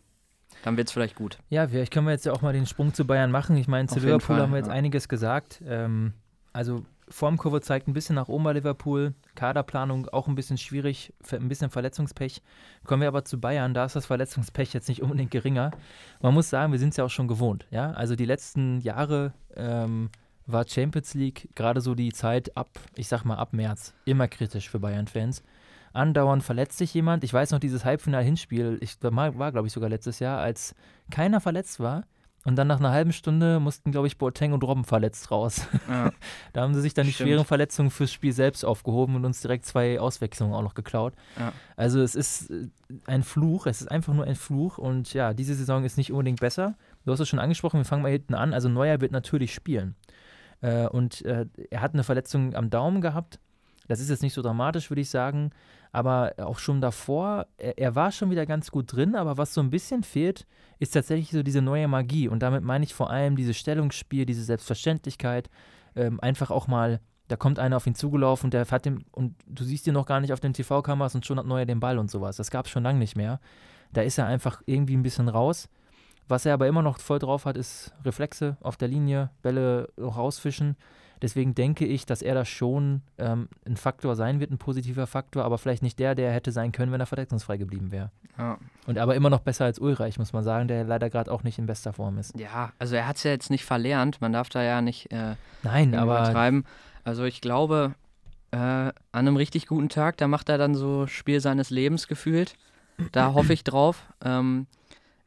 [0.64, 1.40] dann wird es vielleicht gut.
[1.50, 3.58] Ja, vielleicht können wir jetzt ja auch mal den Sprung zu Bayern machen.
[3.58, 4.74] Ich meine, zu Auf Liverpool Fall, haben wir jetzt ja.
[4.74, 5.62] einiges gesagt.
[5.66, 6.14] Ähm,
[6.54, 9.14] also Formkurve zeigt ein bisschen nach oben bei Liverpool.
[9.36, 12.42] Kaderplanung auch ein bisschen schwierig, ein bisschen Verletzungspech.
[12.86, 15.72] Kommen wir aber zu Bayern, da ist das Verletzungspech jetzt nicht unbedingt geringer.
[16.22, 17.68] Man muss sagen, wir sind es ja auch schon gewohnt.
[17.72, 17.92] Ja?
[17.92, 20.10] Also die letzten Jahre ähm,
[20.46, 24.70] war Champions League gerade so die Zeit ab, ich sag mal ab März, immer kritisch
[24.70, 25.44] für Bayern-Fans
[25.94, 27.24] andauernd verletzt sich jemand.
[27.24, 30.76] Ich weiß noch, dieses Halbfinal-Hinspiel, ich war, war glaube ich, sogar letztes Jahr, als
[31.10, 32.04] keiner verletzt war.
[32.46, 35.66] Und dann nach einer halben Stunde mussten, glaube ich, Boateng und Robben verletzt raus.
[35.88, 36.12] Ja.
[36.54, 37.30] da haben sie sich dann die Stimmt.
[37.30, 41.14] schweren Verletzungen fürs Spiel selbst aufgehoben und uns direkt zwei Auswechslungen auch noch geklaut.
[41.40, 41.54] Ja.
[41.78, 42.68] Also es ist äh,
[43.06, 44.78] ein Fluch, es ist einfach nur ein Fluch.
[44.78, 46.76] Und ja, diese Saison ist nicht unbedingt besser.
[47.06, 48.54] Du hast es schon angesprochen, wir fangen mal hinten an.
[48.54, 49.96] Also Neuer wird natürlich spielen.
[50.60, 53.40] Äh, und äh, er hat eine Verletzung am Daumen gehabt.
[53.88, 55.52] Das ist jetzt nicht so dramatisch, würde ich sagen.
[55.94, 59.62] Aber auch schon davor, er, er, war schon wieder ganz gut drin, aber was so
[59.62, 60.48] ein bisschen fehlt,
[60.80, 62.28] ist tatsächlich so diese neue Magie.
[62.28, 65.52] Und damit meine ich vor allem dieses Stellungsspiel, diese Selbstverständlichkeit.
[65.96, 69.36] Ähm, einfach auch mal, da kommt einer auf ihn zugelaufen und der hat den, und
[69.46, 72.00] du siehst ihn noch gar nicht auf den TV-Kameras und schon hat Neuer den Ball
[72.00, 72.38] und sowas.
[72.38, 73.40] Das gab es schon lange nicht mehr.
[73.92, 75.70] Da ist er einfach irgendwie ein bisschen raus.
[76.28, 80.76] Was er aber immer noch voll drauf hat, ist Reflexe auf der Linie, Bälle rausfischen.
[81.24, 85.46] Deswegen denke ich, dass er da schon ähm, ein Faktor sein wird, ein positiver Faktor,
[85.46, 88.12] aber vielleicht nicht der, der hätte sein können, wenn er verletzungsfrei geblieben wäre.
[88.38, 88.58] Ja.
[88.88, 91.58] Und aber immer noch besser als Ulreich, muss man sagen, der leider gerade auch nicht
[91.58, 92.38] in bester Form ist.
[92.38, 95.36] Ja, also er hat es ja jetzt nicht verlernt, man darf da ja nicht äh,
[95.64, 96.66] Nein, aber übertreiben.
[97.06, 97.96] Also ich glaube,
[98.52, 102.56] äh, an einem richtig guten Tag, da macht er dann so Spiel seines Lebens gefühlt.
[103.14, 104.04] Da hoffe ich drauf.
[104.26, 104.68] Ähm,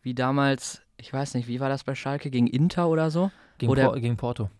[0.02, 2.30] wie damals, ich weiß nicht, wie war das bei Schalke?
[2.30, 3.30] Gegen Inter oder so?
[3.56, 4.50] Gegen, oder, Por gegen Porto.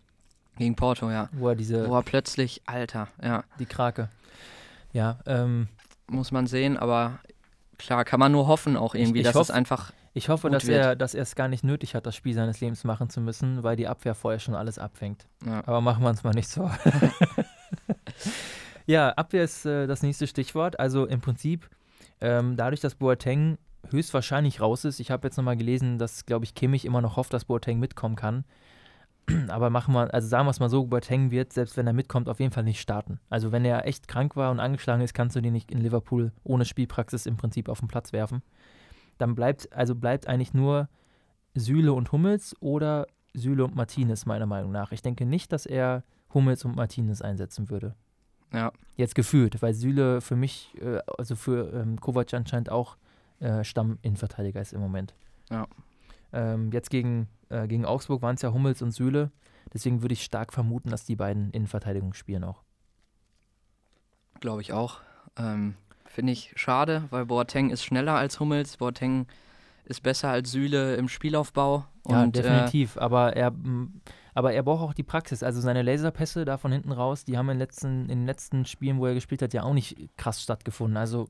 [0.57, 1.29] Gegen Porto, ja.
[1.33, 1.87] Wo er diese.
[1.87, 3.43] Wo er plötzlich, Alter, ja.
[3.59, 4.09] Die Krake.
[4.93, 5.67] Ja, ähm.
[6.09, 7.19] Muss man sehen, aber
[7.77, 9.91] klar, kann man nur hoffen auch irgendwie, ich, ich dass hoff, es einfach.
[10.13, 10.79] Ich hoffe, dass wird.
[10.79, 13.61] er, dass er es gar nicht nötig hat, das Spiel seines Lebens machen zu müssen,
[13.61, 15.27] weil die Abwehr vorher schon alles abfängt.
[15.45, 15.59] Ja.
[15.67, 16.71] Aber machen wir uns mal nicht so.
[18.87, 20.79] ja, Abwehr ist äh, das nächste Stichwort.
[20.79, 21.69] Also im Prinzip,
[22.19, 23.59] ähm, dadurch, dass Boateng
[23.91, 27.33] höchstwahrscheinlich raus ist, ich habe jetzt nochmal gelesen, dass, glaube ich, Kimmich immer noch hofft,
[27.33, 28.43] dass Boateng mitkommen kann.
[29.49, 32.29] Aber machen wir, also sagen wir es mal so, Boateng wird, selbst wenn er mitkommt,
[32.29, 33.19] auf jeden Fall nicht starten.
[33.29, 36.31] Also wenn er echt krank war und angeschlagen ist, kannst du den nicht in Liverpool
[36.43, 38.41] ohne Spielpraxis im Prinzip auf den Platz werfen.
[39.17, 40.89] Dann bleibt, also bleibt eigentlich nur
[41.55, 44.91] Süle und Hummels oder Süle und Martinez, meiner Meinung nach.
[44.91, 47.95] Ich denke nicht, dass er Hummels und Martinez einsetzen würde.
[48.53, 48.71] Ja.
[48.95, 52.97] Jetzt gefühlt, weil Süle für mich, äh, also für ähm, Kovac anscheinend auch
[53.39, 55.13] äh, Stamm-Innenverteidiger ist im Moment.
[55.49, 55.67] Ja.
[56.37, 59.31] Ähm, jetzt gegen äh, gegen Augsburg waren es ja Hummels und Süle.
[59.73, 62.63] Deswegen würde ich stark vermuten, dass die beiden Innenverteidigung spielen auch.
[64.39, 65.01] Glaube ich auch.
[65.37, 68.77] Ähm, Finde ich schade, weil Boateng ist schneller als Hummels.
[68.77, 69.27] Boateng
[69.85, 71.85] ist besser als Süle im Spielaufbau.
[72.07, 72.95] ja, und, äh, definitiv.
[72.95, 73.53] Äh, aber, er,
[74.33, 75.43] aber er braucht auch die Praxis.
[75.43, 78.99] Also seine Laserpässe da von hinten raus, die haben in, letzten, in den letzten Spielen,
[78.99, 80.97] wo er gespielt hat, ja auch nicht krass stattgefunden.
[80.97, 81.27] Also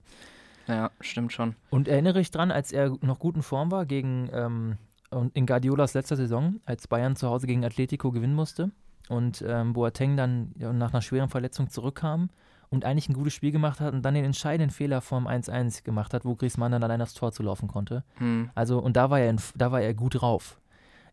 [0.68, 1.56] ja, stimmt schon.
[1.70, 4.78] Und erinnere ich dran, als er noch gut in Form war gegen ähm,
[5.10, 8.72] und in Guardiolas letzter Saison, als Bayern zu Hause gegen Atletico gewinnen musste
[9.10, 12.30] und ähm, Boateng dann nach einer schweren Verletzung zurückkam
[12.70, 16.14] und eigentlich ein gutes Spiel gemacht hat und dann den entscheidenden Fehler vom 1-1 gemacht
[16.14, 18.04] hat, wo Griezmann dann allein aufs Tor zu laufen konnte.
[18.16, 18.50] Hm.
[18.56, 20.60] Also, und da war er, in, da war er gut drauf.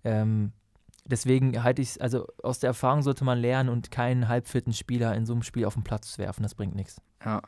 [0.02, 0.52] Ähm,
[1.04, 5.14] deswegen halte ich es, also aus der Erfahrung sollte man lernen und keinen halbfitten Spieler
[5.14, 7.00] in so einem Spiel auf den Platz werfen, das bringt nichts.
[7.24, 7.40] Ja.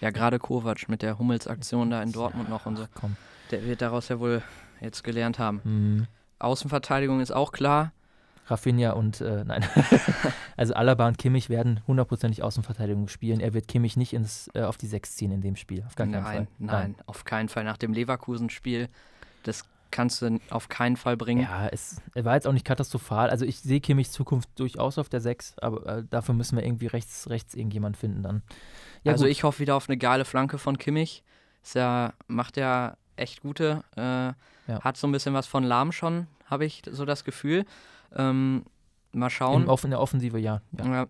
[0.00, 2.86] Ja, gerade Kovac mit der Hummels-Aktion da in Dortmund ja, noch und so.
[2.94, 3.16] Komm.
[3.52, 4.42] Der wird daraus ja wohl
[4.82, 5.60] jetzt gelernt haben.
[5.64, 6.06] Mhm.
[6.38, 7.92] Außenverteidigung ist auch klar.
[8.46, 9.64] Rafinha und, äh, nein,
[10.56, 13.40] also Alaba und Kimmich werden hundertprozentig Außenverteidigung spielen.
[13.40, 15.84] Er wird Kimmich nicht ins, äh, auf die Sechs ziehen in dem Spiel.
[15.86, 16.48] Auf gar nein, keinen Fall.
[16.58, 17.64] Nein, nein, auf keinen Fall.
[17.64, 18.88] Nach dem Leverkusen-Spiel,
[19.44, 21.42] das kannst du auf keinen Fall bringen.
[21.42, 23.30] Ja, es war jetzt auch nicht katastrophal.
[23.30, 26.86] Also ich sehe Kimmichs Zukunft durchaus auf der Sechs, aber äh, dafür müssen wir irgendwie
[26.88, 28.42] rechts, rechts irgendjemand finden dann.
[29.04, 29.30] Ja, also gut.
[29.30, 31.22] ich hoffe wieder auf eine geile Flanke von Kimmich.
[31.62, 33.84] Ist ja, macht ja echt gute.
[33.96, 34.32] Äh,
[34.70, 34.80] ja.
[34.80, 37.64] Hat so ein bisschen was von Lahm schon, habe ich so das Gefühl.
[38.14, 38.64] Ähm,
[39.12, 39.64] mal schauen.
[39.64, 40.60] In, in der Offensive, ja.
[40.78, 40.84] ja.
[40.86, 41.06] ja.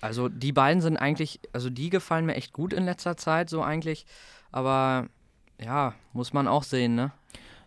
[0.00, 3.62] Also die beiden sind eigentlich, also die gefallen mir echt gut in letzter Zeit, so
[3.62, 4.04] eigentlich.
[4.50, 5.06] Aber
[5.60, 7.12] ja, muss man auch sehen, ne?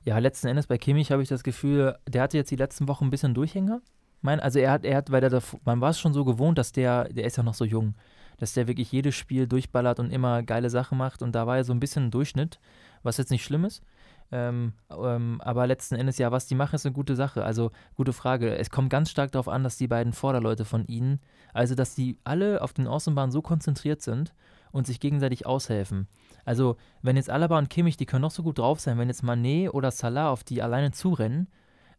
[0.03, 3.05] Ja, letzten Endes bei Kimmich habe ich das Gefühl, der hatte jetzt die letzten Wochen
[3.05, 3.81] ein bisschen Durchhänger.
[4.21, 6.71] Mein, also er hat, er hat, weil der, man war es schon so gewohnt, dass
[6.71, 7.95] der, der ist ja noch so jung,
[8.38, 11.21] dass der wirklich jedes Spiel durchballert und immer geile Sachen macht.
[11.21, 12.59] Und da war er so ein bisschen ein Durchschnitt
[13.05, 13.83] was jetzt nicht schlimm ist.
[14.31, 17.43] Ähm, ähm, aber letzten Endes, ja, was die machen, ist eine gute Sache.
[17.43, 18.57] Also, gute Frage.
[18.57, 21.19] Es kommt ganz stark darauf an, dass die beiden Vorderleute von ihnen,
[21.53, 24.33] also dass die alle auf den Außenbahnen so konzentriert sind
[24.71, 26.07] und sich gegenseitig aushelfen.
[26.43, 29.23] Also, wenn jetzt Alaba und Kimmich, die können noch so gut drauf sein, wenn jetzt
[29.23, 31.47] Manet oder Salah auf die alleine zurennen,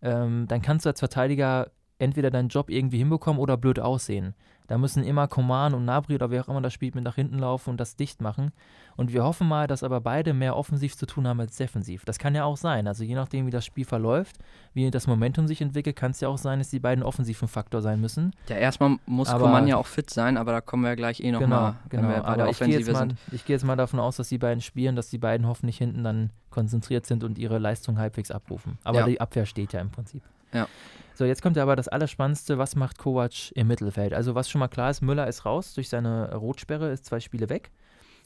[0.02, 4.35] ähm, dann kannst du als Verteidiger entweder deinen Job irgendwie hinbekommen oder blöd aussehen.
[4.66, 7.38] Da müssen immer Koman und Nabri oder wer auch immer das spielt mit nach hinten
[7.38, 8.52] laufen und das dicht machen.
[8.96, 12.04] Und wir hoffen mal, dass aber beide mehr offensiv zu tun haben als defensiv.
[12.04, 12.88] Das kann ja auch sein.
[12.88, 14.38] Also je nachdem, wie das Spiel verläuft,
[14.72, 17.48] wie das Momentum sich entwickelt, kann es ja auch sein, dass die beiden offensiv ein
[17.48, 18.32] Faktor sein müssen.
[18.48, 21.20] Ja, erstmal muss aber, Koman ja auch fit sein, aber da kommen wir ja gleich
[21.20, 22.24] eh nochmal, genau, genau.
[22.24, 25.11] aber ich gehe, mal, ich gehe jetzt mal davon aus, dass die beiden spielen, dass
[25.11, 28.78] die beiden hoffentlich hinten dann konzentriert sind und ihre Leistung halbwegs abrufen.
[28.82, 29.06] Aber ja.
[29.06, 30.22] die Abwehr steht ja im Prinzip.
[30.52, 30.68] Ja.
[31.14, 34.12] So, jetzt kommt aber das Allerspannendste, was macht Kovac im Mittelfeld?
[34.12, 37.48] Also was schon mal klar ist, Müller ist raus durch seine Rotsperre, ist zwei Spiele
[37.48, 37.70] weg.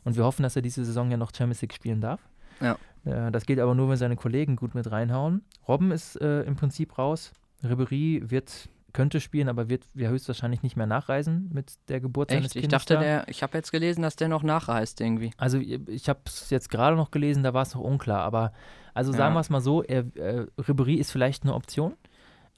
[0.04, 2.20] Und wir hoffen, dass er diese Saison ja noch Champions League spielen darf.
[2.60, 2.76] Ja.
[3.04, 5.42] Äh, das geht aber nur, wenn seine Kollegen gut mit reinhauen.
[5.68, 7.32] Robben ist äh, im Prinzip raus.
[7.62, 12.38] Ribery wird könnte spielen, aber wird ja höchstwahrscheinlich nicht mehr nachreisen mit der Geburt Echt?
[12.38, 12.64] seines Kindes.
[12.64, 15.30] Ich dachte, der, ich habe jetzt gelesen, dass der noch nachreist irgendwie.
[15.36, 18.22] Also ich habe es jetzt gerade noch gelesen, da war es noch unklar.
[18.22, 18.52] Aber
[18.94, 19.36] also sagen ja.
[19.36, 21.94] wir es mal so, er, äh, Ribery ist vielleicht eine Option.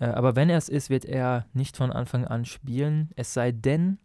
[0.03, 3.11] Äh, aber wenn er es ist, wird er nicht von Anfang an spielen.
[3.15, 3.99] Es sei denn,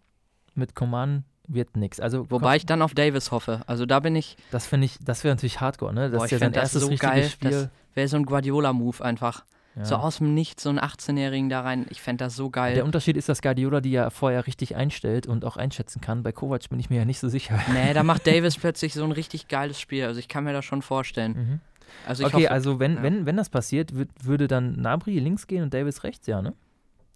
[0.54, 2.00] mit Coman wird nichts.
[2.00, 3.62] Also Wobei ich dann auf Davis hoffe.
[3.66, 4.38] Also da bin ich.
[4.52, 6.10] Das finde ich, das wäre natürlich Hardcore, ne?
[6.12, 7.30] Das Boah, ist ja sein erstes so richtiges geil.
[7.30, 7.52] Spiel.
[7.52, 9.44] Das wäre so ein Guardiola-Move einfach.
[9.76, 9.86] Ja.
[9.86, 11.86] So aus dem Nichts, so einen 18-Jährigen da rein.
[11.90, 12.76] Ich fände das so geil.
[12.76, 16.24] Der Unterschied ist, dass Guardiola die ja vorher richtig einstellt und auch einschätzen kann.
[16.24, 17.60] Bei Kovac bin ich mir ja nicht so sicher.
[17.72, 20.06] Nee, da macht Davis plötzlich so ein richtig geiles Spiel.
[20.06, 21.34] Also ich kann mir das schon vorstellen.
[21.34, 21.60] Mhm.
[22.06, 23.04] Also okay, hoffe, also wenn, ja.
[23.04, 26.54] wenn, wenn das passiert, würd, würde dann Nabri links gehen und Davis rechts, ja, ne?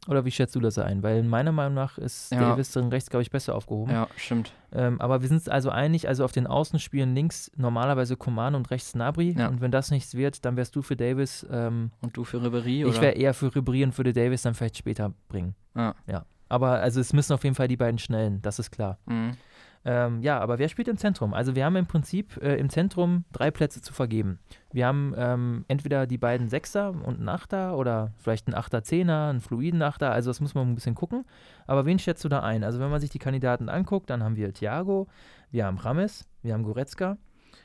[0.08, 1.04] Oder wie schätzt du das ein?
[1.04, 2.40] Weil meiner Meinung nach ist Ja.
[2.40, 3.92] Davis drin rechts, glaube ich, besser aufgehoben.
[3.92, 4.52] Ja, stimmt.
[4.74, 8.56] Ähm, aber wir sind uns also einig, also auf den Außen spielen links normalerweise Coman
[8.56, 9.36] und rechts Nabri.
[9.38, 9.48] Ja.
[9.48, 11.46] Und wenn das nichts wird, dann wärst du für Davis.
[11.52, 13.02] Ähm, Und du für Ribery, ich oder?
[13.02, 15.54] wäre eher für Ribéry und würde Davis dann vielleicht später bringen.
[15.76, 15.94] Ja.
[16.08, 16.26] ja.
[16.50, 18.98] Aber also es müssen auf jeden Fall die beiden Schnellen, das ist klar.
[19.06, 19.38] Mhm.
[19.84, 21.34] Ähm, ja, aber wer spielt im Zentrum?
[21.34, 24.40] Also wir haben im Prinzip äh, im Zentrum drei Plätze zu vergeben.
[24.72, 29.30] Wir haben ähm, entweder die beiden Sechser und einen Achter oder vielleicht einen Achter, Zehner,
[29.30, 30.12] einen fluiden Achter.
[30.12, 31.26] Also das muss man ein bisschen gucken.
[31.66, 32.64] Aber wen schätzt du da ein?
[32.64, 35.08] Also wenn man sich die Kandidaten anguckt, dann haben wir Thiago,
[35.50, 37.18] wir haben Rames, wir haben Goretzka,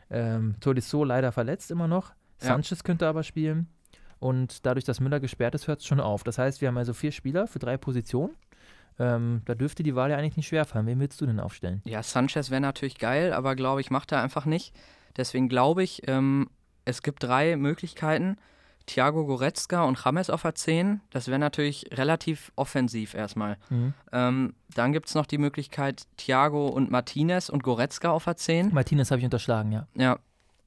[0.08, 2.10] ähm, Tolisso leider verletzt immer noch.
[2.40, 2.48] Ja.
[2.48, 3.68] Sanchez könnte aber spielen.
[4.18, 6.24] Und dadurch, dass Müller gesperrt ist, hört es schon auf.
[6.24, 8.34] Das heißt, wir haben also vier Spieler für drei Positionen.
[8.98, 10.86] Ähm, da dürfte die Wahl ja eigentlich nicht schwerfallen.
[10.86, 11.82] Wen willst du denn aufstellen?
[11.84, 14.74] Ja, Sanchez wäre natürlich geil, aber glaube ich, macht er einfach nicht.
[15.16, 16.48] Deswegen glaube ich, ähm,
[16.84, 18.36] es gibt drei Möglichkeiten.
[18.86, 21.00] Thiago Goretzka und James auf der 10.
[21.10, 23.58] Das wäre natürlich relativ offensiv erstmal.
[23.68, 23.94] Mhm.
[24.12, 28.72] Ähm, dann gibt es noch die Möglichkeit Thiago und Martinez und Goretzka auf der 10.
[28.72, 29.88] Martinez habe ich unterschlagen, ja.
[29.94, 30.18] Ja.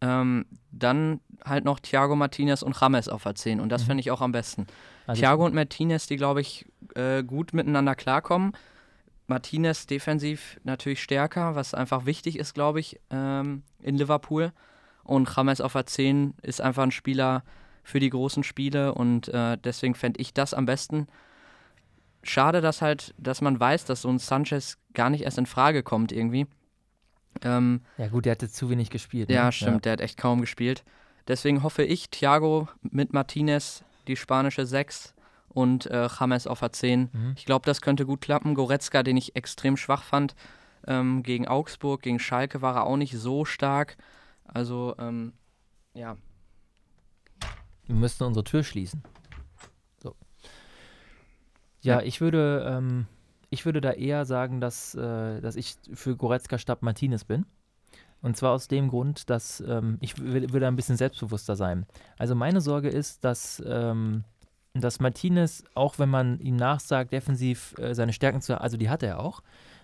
[0.02, 3.60] Ähm, dann halt noch Thiago Martinez und James auf der 10.
[3.60, 3.88] Und das Mhm.
[3.88, 4.66] fände ich auch am besten.
[5.08, 8.54] Also Thiago und Martinez, die, glaube ich, äh, gut miteinander klarkommen.
[9.28, 14.52] Martinez defensiv natürlich stärker, was einfach wichtig ist, glaube ich, ähm, in Liverpool.
[15.04, 17.44] Und James auf der 10 ist einfach ein Spieler
[17.84, 21.08] für die großen Spiele und äh, deswegen fände ich das am besten.
[22.22, 25.84] Schade, dass halt, dass man weiß, dass so ein Sanchez gar nicht erst in Frage
[25.84, 26.48] kommt irgendwie.
[27.42, 29.30] Ähm, Ja, gut, der hat jetzt zu wenig gespielt.
[29.30, 29.36] Ne?
[29.36, 30.84] ja, stimmt, der hat echt kaum gespielt.
[31.28, 35.14] Deswegen hoffe ich, Thiago mit Martinez, die spanische 6
[35.50, 37.10] und äh, James auf der 10.
[37.12, 37.34] Mhm.
[37.38, 38.56] Ich glaube, das könnte gut klappen.
[38.56, 40.36] Goretzka, den ich extrem schwach fand,
[40.88, 43.98] ähm, gegen Augsburg, gegen Schalke war er auch nicht so stark.
[44.46, 45.34] Also, ähm,
[45.94, 46.18] ja.
[47.86, 49.04] Wir müssten unsere Tür schließen.
[50.02, 50.16] So.
[51.82, 52.06] Ja, Ja.
[52.06, 53.08] ich würde, ähm,
[53.50, 57.46] ich würde da eher sagen, dass, äh, dass ich für Goretzka statt Martinez bin.
[58.22, 61.86] Und zwar aus dem Grund, dass ähm, ich da ein bisschen selbstbewusster sein.
[62.18, 64.26] Also meine Sorge ist, dass, ähm,
[64.74, 69.04] dass Martinez, auch wenn man ihm nachsagt, defensiv äh, seine Stärken zu, also die hat
[69.04, 69.42] er auch,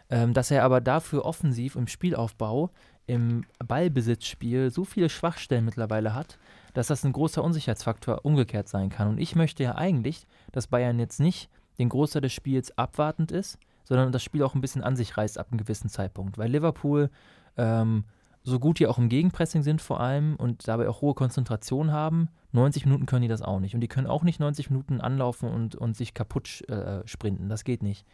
[0.10, 2.72] ähm, dass er aber dafür offensiv im Spielaufbau,
[3.08, 6.38] im Ballbesitzspiel so viele Schwachstellen mittlerweile hat,
[6.74, 9.08] dass das ein großer Unsicherheitsfaktor umgekehrt sein kann.
[9.08, 13.58] Und ich möchte ja eigentlich, dass Bayern jetzt nicht den Großteil des Spiels abwartend ist,
[13.84, 16.38] sondern das Spiel auch ein bisschen an sich reißt ab einem gewissen Zeitpunkt.
[16.38, 17.10] Weil Liverpool,
[17.58, 18.04] ähm,
[18.44, 22.30] so gut die auch im Gegenpressing sind vor allem und dabei auch hohe Konzentration haben,
[22.52, 23.76] 90 Minuten können die das auch nicht.
[23.76, 27.50] Und die können auch nicht 90 Minuten anlaufen und, und sich kaputt äh, sprinten.
[27.50, 28.06] Das geht nicht.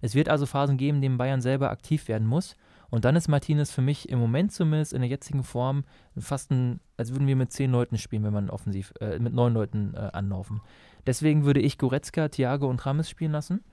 [0.00, 2.54] Es wird also Phasen geben, in denen Bayern selber aktiv werden muss.
[2.90, 5.84] Und dann ist Martinez für mich im Moment zumindest in der jetzigen Form
[6.16, 9.52] fast ein, als würden wir mit zehn Leuten spielen, wenn man offensiv, äh, mit neun
[9.52, 10.62] Leuten äh, anlaufen.
[11.06, 13.64] Deswegen würde ich Goretzka, Thiago und Rames spielen lassen.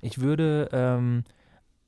[0.00, 1.24] Ich würde ähm,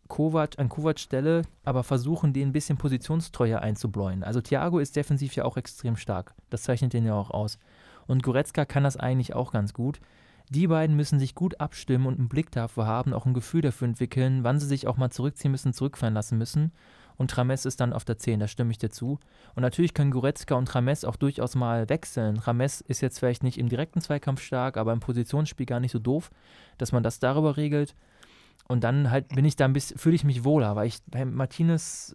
[0.09, 4.23] Kovac an Kovac Stelle aber versuchen, den ein bisschen positionstreuer einzubläuen.
[4.23, 6.35] Also Thiago ist defensiv ja auch extrem stark.
[6.51, 7.59] Das zeichnet den ja auch aus.
[8.07, 10.01] Und Goretzka kann das eigentlich auch ganz gut.
[10.49, 13.89] Die beiden müssen sich gut abstimmen und einen Blick dafür haben, auch ein Gefühl dafür
[13.89, 16.73] entwickeln, wann sie sich auch mal zurückziehen müssen, zurückfallen lassen müssen.
[17.19, 19.19] Und Rames ist dann auf der 10, da stimme ich dir zu.
[19.55, 22.39] Und natürlich können Goretzka und Rames auch durchaus mal wechseln.
[22.39, 25.99] Rames ist jetzt vielleicht nicht im direkten Zweikampf stark, aber im Positionsspiel gar nicht so
[25.99, 26.31] doof,
[26.79, 27.95] dass man das darüber regelt.
[28.69, 31.25] Und dann halt bin ich da ein bisschen, fühle ich mich wohler, weil ich bei
[31.25, 32.15] Martinez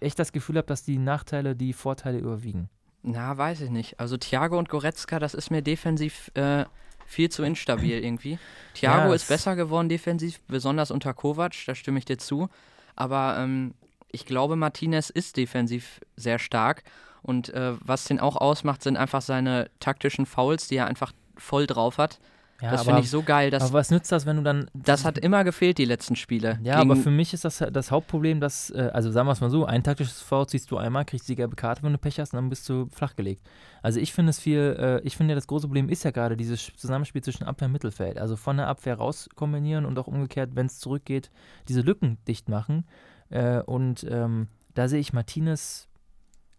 [0.00, 2.68] echt das Gefühl habe, dass die Nachteile die Vorteile überwiegen.
[3.02, 3.98] Na, weiß ich nicht.
[3.98, 6.64] Also Thiago und Goretzka, das ist mir defensiv äh,
[7.04, 8.38] viel zu instabil irgendwie.
[8.74, 12.48] Thiago Ja, ist es- besser geworden defensiv, besonders unter Kovac, da stimme ich dir zu.
[12.94, 13.74] Aber ähm,
[14.12, 16.84] ich glaube, Martinez ist defensiv sehr stark.
[17.22, 21.66] Und äh, was den auch ausmacht, sind einfach seine taktischen Fouls, die er einfach voll
[21.66, 22.18] drauf hat.
[22.62, 23.50] Ja, das finde ich so geil.
[23.50, 24.70] Das, aber was nützt das, wenn du dann.
[24.72, 26.60] das hat immer gefehlt, die letzten Spiele.
[26.62, 29.50] Ja, aber für mich ist das das Hauptproblem, dass, äh, also sagen wir es mal
[29.50, 32.32] so, ein taktisches Foul ziehst du einmal, kriegst die gelbe Karte, wenn du Pech hast,
[32.32, 33.42] und dann bist du flachgelegt.
[33.82, 36.72] Also ich finde es viel, äh, ich finde das große Problem ist ja gerade dieses
[36.76, 38.16] Zusammenspiel zwischen Abwehr und Mittelfeld.
[38.16, 41.32] Also von der Abwehr raus kombinieren und auch umgekehrt, wenn es zurückgeht,
[41.68, 42.84] diese Lücken dicht machen.
[43.32, 45.88] Äh, und ähm, da sehe ich Martinez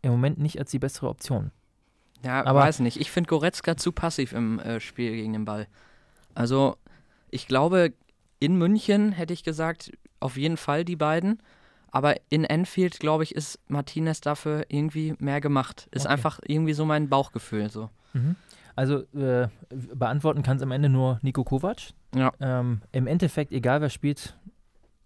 [0.01, 1.51] im Moment nicht als die bessere Option.
[2.23, 2.99] Ja, Aber- weiß nicht.
[2.99, 5.67] Ich finde Goretzka zu passiv im äh, Spiel gegen den Ball.
[6.36, 6.77] Also,
[7.29, 7.93] ich glaube,
[8.39, 11.39] in München hätte ich gesagt, auf jeden Fall die beiden.
[11.91, 15.88] Aber in Enfield, glaube ich, ist Martinez dafür irgendwie mehr gemacht.
[15.91, 16.13] Ist Okay.
[16.13, 17.69] einfach irgendwie so mein Bauchgefühl.
[17.69, 17.89] So.
[18.13, 18.36] Mhm.
[18.75, 19.47] Also äh,
[19.93, 21.93] beantworten kann es am Ende nur Nico Kovac.
[22.15, 22.31] Ja.
[22.39, 24.36] Ähm, Im Endeffekt, egal wer spielt,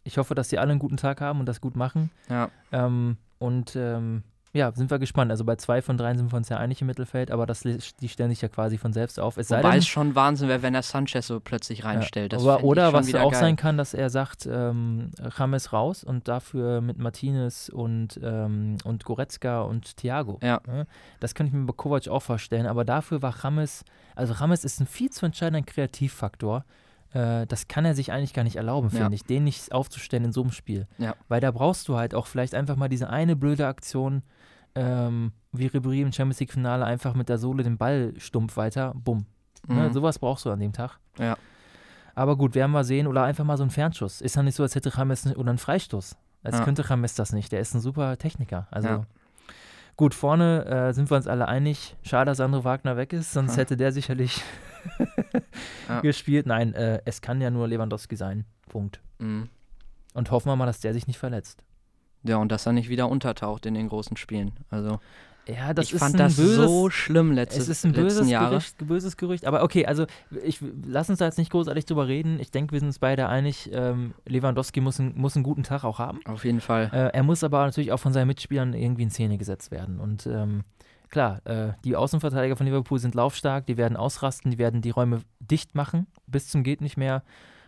[0.08, 2.10] ich hoffe, dass sie alle einen guten Tag haben und das gut machen.
[2.30, 2.50] Ja.
[2.72, 5.30] Ähm, und ähm, ja, sind wir gespannt.
[5.30, 8.10] Also bei zwei von dreien sind wir uns ja einig im Mittelfeld, aber das, die
[8.10, 9.38] stellen sich ja quasi von selbst auf.
[9.38, 12.34] Es Wobei denn, es schon Wahnsinn wäre, wenn er Sanchez so plötzlich reinstellt.
[12.34, 13.40] Ja, aber, oder was auch geil.
[13.40, 19.04] sein kann, dass er sagt, ähm, James raus und dafür mit Martinez und, ähm, und
[19.04, 20.40] Goretzka und Thiago.
[20.42, 20.62] Ja.
[21.20, 23.84] Das könnte ich mir bei Kovac auch vorstellen, aber dafür war James,
[24.16, 26.64] also James ist ein viel zu entscheidender Kreativfaktor
[27.18, 29.12] äh, das kann er sich eigentlich gar nicht erlauben, finde ja.
[29.12, 30.88] ich, den nicht aufzustellen in so einem Spiel.
[31.00, 31.16] Ja.
[31.28, 34.22] Weil da brauchst du halt auch vielleicht einfach mal diese eine blöde Aktion,
[34.76, 38.94] ähm, wie Ribéry im Champions League Finale einfach mit der Sohle den Ball stumpf weiter,
[38.96, 39.26] bumm.
[39.68, 39.82] Ne, mhm.
[39.82, 41.00] Ne, sowas brauchst du an dem Tag.
[41.18, 41.38] Ja.
[42.14, 43.08] Aber gut, werden wir sehen.
[43.08, 44.22] Oder einfach mal so ein Fernschuss.
[44.22, 46.16] Ist ja nicht so, als hätte James oder ein Freistoß.
[46.44, 46.64] Als ja.
[46.64, 47.52] könnte James das nicht.
[47.52, 48.68] Der ist ein super Techniker.
[48.70, 49.06] Also ja.
[49.96, 51.96] gut, vorne äh, sind wir uns alle einig.
[52.04, 53.58] Schade, dass Andro Wagner weg ist, sonst ja.
[53.62, 54.44] hätte der sicherlich
[56.02, 56.46] gespielt.
[56.46, 58.46] Nein, äh, es kann ja nur Lewandowski sein.
[58.70, 59.00] Punkt.
[59.20, 59.50] Mhm.
[60.14, 61.64] Und hoffen wir mal, dass der sich nicht verletzt.
[62.24, 64.54] Ja, und dass er nicht wieder untertaucht in den großen Spielen.
[64.70, 65.00] Also.
[65.48, 68.86] Ja, das ich ist fand das böses, so schlimm letztes, es ist ein böses Gerücht,
[68.86, 69.46] böses Gerücht.
[69.46, 70.06] Aber okay, also
[70.44, 72.40] ich lass uns da jetzt nicht großartig drüber reden.
[72.42, 75.86] Ich denke, wir sind uns beide einig, ähm, Lewandowski muss, ein, muss einen guten Tag
[75.86, 76.20] auch haben.
[76.26, 76.90] Auf jeden Fall.
[76.92, 80.00] Äh, er muss aber natürlich auch von seinen Mitspielern irgendwie in Szene gesetzt werden.
[80.00, 80.66] Und ähm,
[81.10, 85.22] klar, äh, die Außenverteidiger von Liverpool sind laufstark, die werden ausrasten, die werden die Räume
[85.40, 87.24] dicht machen, bis zum geht nicht mehr.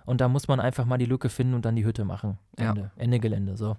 [0.06, 2.39] Und da muss man einfach mal die Lücke finden und dann die Hütte machen.
[2.56, 2.91] Ende, ja.
[2.95, 3.58] Ende Gelände.
[3.58, 3.78] So.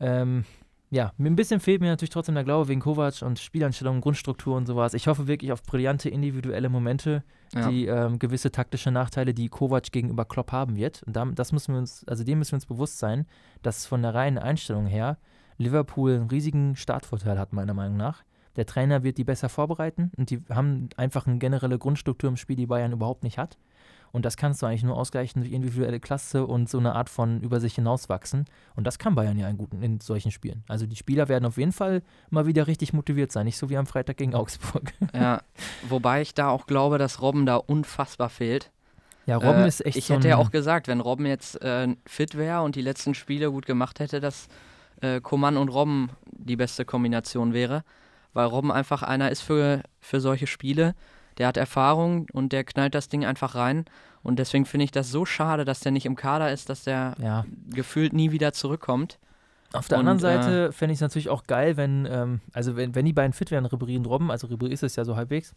[0.00, 0.44] Ähm,
[0.90, 4.66] ja, ein bisschen fehlt mir natürlich trotzdem der Glaube wegen Kovac und Spieleinstellungen, Grundstruktur und
[4.66, 4.94] sowas.
[4.94, 7.68] Ich hoffe wirklich auf brillante individuelle Momente, ja.
[7.68, 11.02] die ähm, gewisse taktische Nachteile, die Kovac gegenüber Klopp haben wird.
[11.02, 13.26] Und das müssen wir uns, also dem müssen wir uns bewusst sein,
[13.62, 15.18] dass von der reinen Einstellung her
[15.58, 18.22] Liverpool einen riesigen Startvorteil hat, meiner Meinung nach.
[18.56, 22.56] Der Trainer wird die besser vorbereiten und die haben einfach eine generelle Grundstruktur im Spiel,
[22.56, 23.58] die Bayern überhaupt nicht hat.
[24.14, 27.40] Und das kannst du eigentlich nur ausgleichen durch individuelle Klasse und so eine Art von
[27.40, 28.44] über sich hinauswachsen.
[28.76, 30.62] Und das kann Bayern ja in, guten, in solchen Spielen.
[30.68, 33.44] Also die Spieler werden auf jeden Fall mal wieder richtig motiviert sein.
[33.44, 34.92] Nicht so wie am Freitag gegen Augsburg.
[35.14, 35.42] Ja,
[35.88, 38.70] wobei ich da auch glaube, dass Robben da unfassbar fehlt.
[39.26, 41.88] Ja, Robben äh, ist echt Ich so hätte ja auch gesagt, wenn Robben jetzt äh,
[42.06, 44.46] fit wäre und die letzten Spiele gut gemacht hätte, dass
[45.00, 47.82] äh, Coman und Robben die beste Kombination wäre.
[48.34, 50.94] Weil Robben einfach einer ist für, für solche Spiele
[51.38, 53.84] der hat Erfahrung und der knallt das Ding einfach rein.
[54.22, 57.14] Und deswegen finde ich das so schade, dass der nicht im Kader ist, dass der
[57.20, 57.44] ja.
[57.70, 59.18] gefühlt nie wieder zurückkommt.
[59.72, 62.76] Auf der und, anderen Seite äh, fände ich es natürlich auch geil, wenn, ähm, also
[62.76, 65.16] wenn, wenn die beiden fit wären, Ribéry und Robben, also Ribéry ist es ja so
[65.16, 65.54] halbwegs,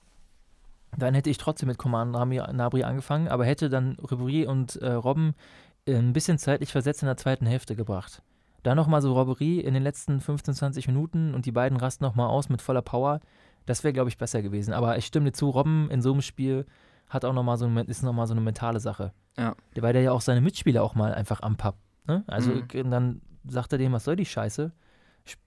[0.98, 5.36] dann hätte ich trotzdem mit Command Nabri angefangen, aber hätte dann Ribéry und äh, Robben
[5.86, 8.24] äh, ein bisschen zeitlich versetzt in der zweiten Hälfte gebracht.
[8.68, 12.28] Dann nochmal so Robbery in den letzten 15, 20 Minuten und die beiden rasten nochmal
[12.28, 13.22] aus mit voller Power.
[13.66, 14.74] Das wäre, glaube ich, besser gewesen.
[14.74, 16.66] Aber ich stimme dir zu, Robben in so einem Spiel
[17.08, 19.14] hat auch noch mal so, ist nochmal so eine mentale Sache.
[19.38, 19.56] Ja.
[19.74, 21.80] Weil der ja auch seine Mitspieler auch mal einfach anpappt.
[22.08, 22.26] Ne?
[22.28, 22.92] Also mhm.
[22.92, 24.74] dann sagt er dem, was soll die Scheiße?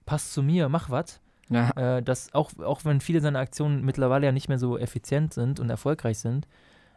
[0.07, 1.21] Passt zu mir, mach was.
[1.49, 1.69] Ja.
[1.97, 5.59] Äh, das auch, auch wenn viele seiner Aktionen mittlerweile ja nicht mehr so effizient sind
[5.59, 6.47] und erfolgreich sind,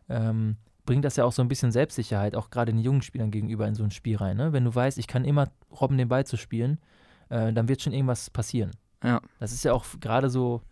[0.09, 3.67] ähm, bringt das ja auch so ein bisschen Selbstsicherheit, auch gerade den jungen Spielern gegenüber
[3.67, 4.37] in so ein Spiel rein.
[4.37, 4.53] Ne?
[4.53, 5.49] Wenn du weißt, ich kann immer
[5.81, 6.79] Robben den Ball zu spielen,
[7.29, 8.71] äh, dann wird schon irgendwas passieren.
[9.03, 9.21] Ja.
[9.39, 10.63] Das ist ja auch gerade so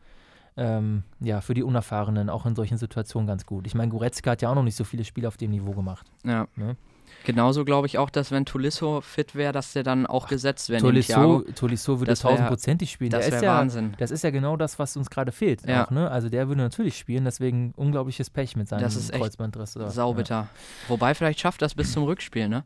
[0.57, 3.67] ähm, ja, für die Unerfahrenen auch in solchen Situationen ganz gut.
[3.67, 6.11] Ich meine, Goretzka hat ja auch noch nicht so viele Spiele auf dem Niveau gemacht.
[6.25, 6.47] Ja.
[6.57, 6.77] Ne?
[7.25, 10.81] Genauso glaube ich auch, dass wenn Tulisso fit wäre, dass der dann auch gesetzt wäre.
[10.81, 13.11] Tolisso, Tolisso würde tausendprozentig spielen.
[13.11, 13.95] Das wäre ja, Wahnsinn.
[13.99, 15.67] Das ist ja genau das, was uns gerade fehlt.
[15.67, 15.87] Ja.
[15.87, 16.11] Auch, ne?
[16.11, 19.77] Also der würde natürlich spielen, deswegen unglaubliches Pech mit seinem das ist Kreuzbandriss.
[19.77, 20.35] Echt saubitter.
[20.35, 20.49] Ja.
[20.89, 22.65] Wobei vielleicht schafft das bis zum Rückspiel, ne?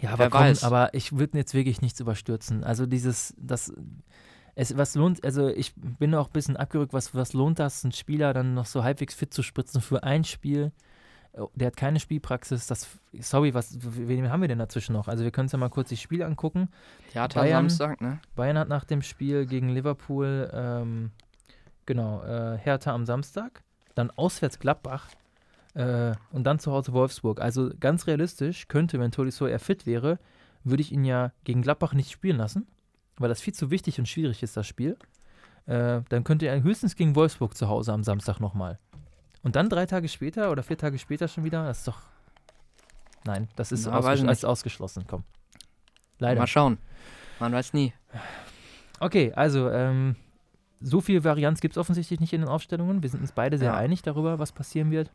[0.00, 2.64] Ja, aber, komm, aber ich würde jetzt wirklich nichts überstürzen.
[2.64, 3.72] Also dieses, das
[4.56, 7.92] es, was lohnt, also ich bin auch ein bisschen abgerückt, was, was lohnt das, einen
[7.92, 10.72] Spieler dann noch so halbwegs fit zu spritzen für ein Spiel?
[11.36, 12.66] Oh, der hat keine Spielpraxis.
[12.66, 15.08] Das, sorry, was, wen haben wir denn dazwischen noch?
[15.08, 16.68] Also wir können uns ja mal kurz die Spiele angucken.
[17.12, 18.20] Theater Bayern, Samstag, ne?
[18.36, 21.10] Bayern hat nach dem Spiel gegen Liverpool, ähm,
[21.86, 23.62] genau, äh, Hertha am Samstag,
[23.94, 25.08] dann auswärts Gladbach
[25.74, 27.40] äh, und dann zu Hause Wolfsburg.
[27.40, 30.18] Also ganz realistisch könnte, wenn Tolisso eher fit wäre,
[30.62, 32.66] würde ich ihn ja gegen Gladbach nicht spielen lassen
[33.16, 34.96] weil das viel zu wichtig und schwierig ist, das Spiel,
[35.66, 38.78] äh, dann könnt ihr höchstens gegen Wolfsburg zu Hause am Samstag nochmal.
[39.44, 42.00] Und dann drei Tage später oder vier Tage später schon wieder, das ist doch.
[43.24, 45.22] Nein, das ist, Na, ausges ist ausgeschlossen, komm.
[46.18, 46.40] Leider.
[46.40, 46.78] Mal schauen.
[47.38, 47.92] Man weiß nie.
[49.00, 50.16] Okay, also, ähm,
[50.80, 53.02] so viel Varianz gibt es offensichtlich nicht in den Aufstellungen.
[53.02, 53.76] Wir sind uns beide sehr ja.
[53.76, 55.10] einig darüber, was passieren wird.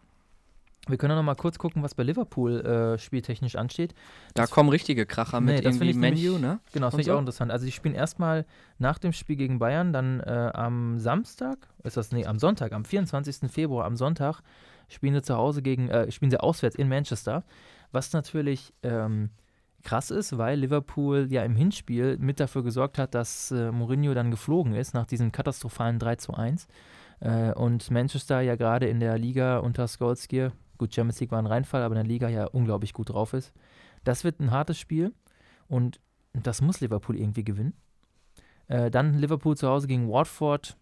[0.89, 3.93] Wir können noch mal kurz gucken, was bei Liverpool äh, spieltechnisch ansteht.
[4.33, 6.59] Da das kommen richtige Kracher mit das irgendwie Menu, ne?
[6.73, 7.51] Genau, das finde ich auch interessant.
[7.51, 8.45] Also die spielen erstmal
[8.77, 12.85] nach dem Spiel gegen Bayern, dann äh, am Samstag, ist das, nee, am Sonntag, am
[12.85, 13.49] 24.
[13.51, 14.41] Februar, am Sonntag,
[14.87, 17.43] spielen sie zu Hause gegen, äh, spielen sie auswärts in Manchester,
[17.91, 19.29] was natürlich ähm,
[19.83, 24.31] krass ist, weil Liverpool ja im Hinspiel mit dafür gesorgt hat, dass äh, Mourinho dann
[24.31, 26.67] geflogen ist nach diesem katastrophalen 3 zu 1.
[27.21, 31.45] Äh, und Manchester ja gerade in der Liga unter Skolskier, gut, Champions League war ein
[31.45, 33.53] Reinfall, aber in der Liga ja unglaublich gut drauf ist.
[34.03, 35.13] Das wird ein hartes Spiel
[35.67, 35.99] und
[36.33, 37.73] das muss Liverpool irgendwie gewinnen.
[38.67, 40.77] Äh, dann Liverpool zu Hause gegen Watford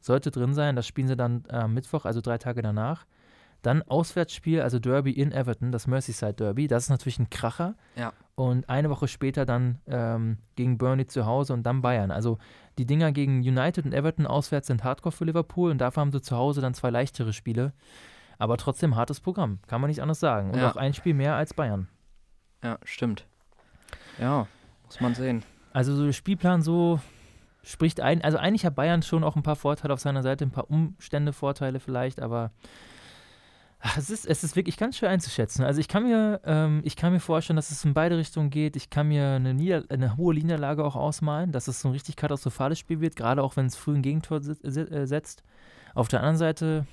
[0.00, 0.76] sollte drin sein.
[0.76, 3.06] Das spielen sie dann am Mittwoch, also drei Tage danach.
[3.62, 6.68] Dann Auswärtsspiel, also Derby in Everton, das Merseyside Derby.
[6.68, 7.74] Das ist natürlich ein Kracher.
[7.96, 8.12] Ja.
[8.34, 12.10] Und eine Woche später dann ähm, gegen Burnley zu Hause und dann Bayern.
[12.10, 12.38] Also
[12.78, 16.20] die Dinger gegen United und Everton auswärts sind hardcore für Liverpool und dafür haben sie
[16.20, 17.72] zu Hause dann zwei leichtere Spiele.
[18.38, 20.50] Aber trotzdem hartes Programm, kann man nicht anders sagen.
[20.50, 20.70] Und Ja.
[20.70, 21.88] auch ein Spiel mehr als Bayern.
[22.62, 23.26] Ja, stimmt.
[24.18, 24.46] Ja,
[24.84, 25.42] muss man sehen.
[25.72, 27.00] Also so der Spielplan so
[27.62, 30.50] spricht ein, also eigentlich hat Bayern schon auch ein paar Vorteile auf seiner Seite, ein
[30.50, 32.52] paar Umstände, Vorteile vielleicht, aber
[33.80, 35.64] ach, es, ist, es ist wirklich ganz schwer einzuschätzen.
[35.64, 38.76] Also ich kann mir, ähm, ich kann mir vorstellen, dass es in beide Richtungen geht.
[38.76, 42.16] Ich kann mir eine, Nieder eine hohe Niederlage auch ausmalen, dass es so ein richtig
[42.16, 45.42] katastrophales Spiel wird, gerade auch wenn es früh ein Gegentor äh, setzt.
[45.94, 46.86] Auf der anderen Seite,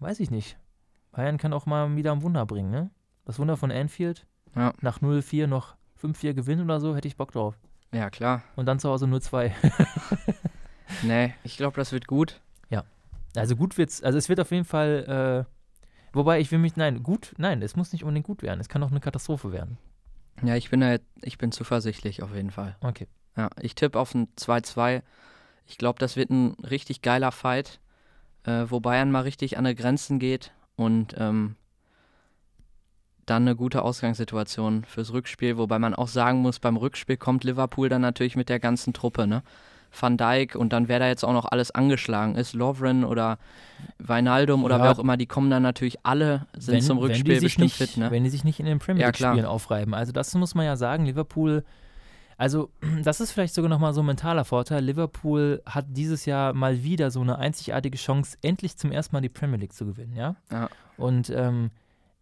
[0.00, 0.58] weiß ich nicht.
[1.12, 2.90] Bayern kann auch mal wieder ein Wunder bringen, ne?
[3.24, 4.26] Das Wunder von Anfield.
[4.56, 4.72] Ja.
[4.80, 7.56] Nach 0-4 noch 5-4 gewinnen oder so, hätte ich Bock drauf.
[7.92, 8.42] Ja, klar.
[8.56, 9.54] Und dann zu Hause nur zwei.
[11.02, 12.40] Nee, ich glaube, das wird gut.
[13.34, 15.54] Also gut wird's, also es wird auf jeden Fall, äh,
[16.12, 18.60] wobei ich will mich, nein, gut, nein, es muss nicht unbedingt gut werden.
[18.60, 19.78] Es kann auch eine Katastrophe werden.
[20.42, 22.76] Ja, ich bin da, jetzt- ich bin zuversichtlich auf jeden Fall.
[22.82, 23.08] Okay.
[23.34, 25.00] Ja, ich tippe auf ein 2-2.
[25.66, 27.80] Ich glaube, das wird ein richtig geiler Fight,
[28.44, 30.52] äh, wo Bayern mal richtig an die Grenzen geht
[30.82, 31.56] und ähm,
[33.26, 37.88] dann eine gute Ausgangssituation fürs Rückspiel, wobei man auch sagen muss, beim Rückspiel kommt Liverpool
[37.88, 39.42] dann natürlich mit der ganzen Truppe, ne?
[39.98, 43.38] Van Dijk und dann wer da jetzt auch noch alles angeschlagen ist, Lovren oder
[43.98, 44.84] Weinaldum oder Ja.
[44.84, 47.96] wer auch immer, die kommen dann natürlich alle, sind zum die Rückspiel bestimmt nicht, fit,
[47.98, 48.10] ne?
[48.10, 49.34] Wenn die sich nicht in den Premier Ja, League klar.
[49.34, 49.92] Spielen aufreiben.
[49.94, 51.62] Also das muss man ja sagen, Liverpool,
[52.42, 52.70] also
[53.04, 54.84] das ist vielleicht sogar nochmal so ein mentaler Vorteil.
[54.84, 59.28] Liverpool hat dieses Jahr mal wieder so eine einzigartige Chance, endlich zum ersten Mal die
[59.28, 60.34] Premier League zu gewinnen, ja?
[60.50, 60.68] Ja.
[60.96, 61.70] Und ähm,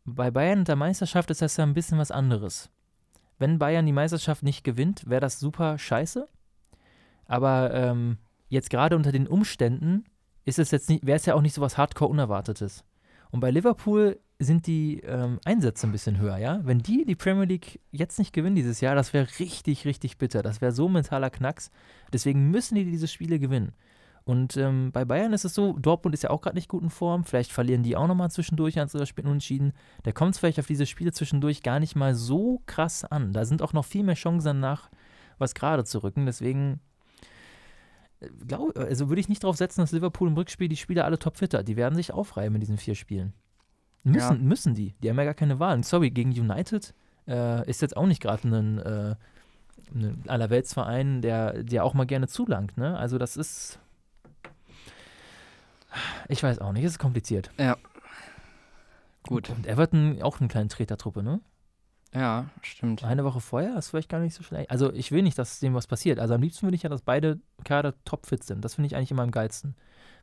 [0.04, 2.68] bei Bayern und der Meisterschaft ist das ja ein bisschen was anderes.
[3.38, 6.28] Wenn Bayern die Meisterschaft nicht gewinnt, wäre das super scheiße.
[7.24, 8.18] Aber ähm,
[8.48, 10.04] jetzt gerade unter den Umständen
[10.44, 12.84] ist es jetzt nicht, wäre es ja auch nicht so was Hardcore Unerwartetes.
[13.30, 16.60] Und bei Liverpool sind die ähm, Einsätze ein bisschen höher, ja?
[16.64, 20.42] Wenn die die Premier League jetzt nicht gewinnen dieses Jahr, das wäre richtig, richtig bitter.
[20.42, 21.70] Das wäre so mentaler Knacks.
[22.12, 23.72] Deswegen müssen die diese Spiele gewinnen.
[24.24, 26.90] Und ähm, bei Bayern ist es so, Dortmund ist ja auch gerade nicht gut in
[26.90, 27.24] Form.
[27.24, 29.72] Vielleicht verlieren die auch nochmal zwischendurch eins oder spielen unentschieden.
[30.04, 33.32] Da kommt es vielleicht auf diese Spiele zwischendurch gar nicht mal so krass an.
[33.32, 34.90] Da sind auch noch viel mehr Chancen danach,
[35.38, 36.26] was gerade zu rücken.
[36.26, 36.80] Deswegen
[38.20, 41.18] äh, glaub, also würde ich nicht darauf setzen, dass Liverpool im Rückspiel die Spieler alle
[41.18, 41.68] topfit hat.
[41.68, 43.34] Die werden sich aufreiben in diesen vier Spielen.
[44.02, 44.42] Müssen, Ja.
[44.42, 44.94] müssen die.
[45.02, 45.74] Die haben ja gar keine Wahl.
[45.74, 46.94] Und sorry, gegen United
[47.28, 49.14] äh, ist jetzt auch nicht gerade ein, äh,
[49.94, 52.76] ein Allerweltsverein, der, der auch mal gerne zulangt.
[52.78, 52.96] Ne?
[52.96, 53.78] Also das ist.
[56.28, 57.50] Ich weiß auch nicht, es ist kompliziert.
[59.24, 59.50] Gut.
[59.50, 61.40] Und Everton auch eine kleine Tretertruppe, ne?
[62.14, 63.04] Ja, stimmt.
[63.04, 64.70] Eine Woche vorher ist vielleicht gar nicht so schlecht.
[64.70, 66.18] Also ich will nicht, dass dem was passiert.
[66.18, 68.64] Also am liebsten würde ich ja, dass beide Kader topfit sind.
[68.64, 69.74] Das finde ich eigentlich immer am geilsten.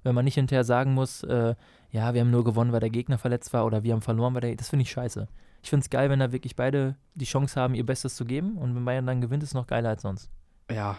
[0.04, 1.56] Wenn man nicht hinterher sagen muss, äh,
[1.92, 4.42] ja, wir haben nur gewonnen, weil der Gegner verletzt war oder wir haben verloren, weil
[4.42, 4.56] der.
[4.56, 5.28] Das finde ich scheiße.
[5.64, 8.58] Ich finde es geil, wenn da wirklich beide die Chance haben, ihr Bestes zu geben.
[8.58, 10.30] Und wenn Bayern dann gewinnt, ist es noch geiler als sonst.
[10.72, 10.98] Ja,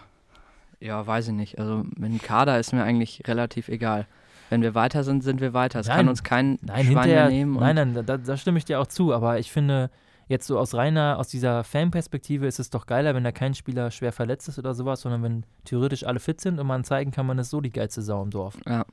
[0.80, 1.58] ja, weiß ich nicht.
[1.58, 4.06] Also mit dem Kader ist mir eigentlich relativ egal.
[4.50, 5.80] Wenn wir weiter sind, sind wir weiter.
[5.80, 7.54] Es kann uns kein Nein, Schwein nehmen.
[7.54, 9.12] Nein, nein, da, da stimme ich dir auch zu.
[9.12, 9.90] Aber ich finde,
[10.28, 13.90] jetzt so aus reiner, aus dieser Fanperspektive ist es doch geiler, wenn da kein Spieler
[13.90, 17.26] schwer verletzt ist oder sowas, sondern wenn theoretisch alle fit sind und man zeigen kann,
[17.26, 18.56] man ist so die geilste Sau im Dorf.
[18.66, 18.84] Ja.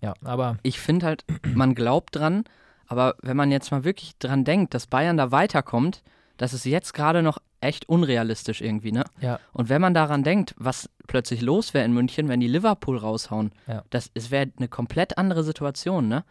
[0.00, 1.24] Ja, aber Ich finde halt,
[1.54, 2.42] man glaubt dran,
[2.88, 6.02] aber wenn man jetzt mal wirklich dran denkt, dass Bayern da weiterkommt,
[6.38, 9.04] das ist jetzt gerade noch echt unrealistisch irgendwie, ne?
[9.20, 9.38] Ja.
[9.52, 13.52] Und wenn man daran denkt, was plötzlich los wäre in München, wenn die Liverpool raushauen,
[13.68, 13.84] Ja.
[13.90, 16.24] das es wäre eine komplett andere Situation, ne?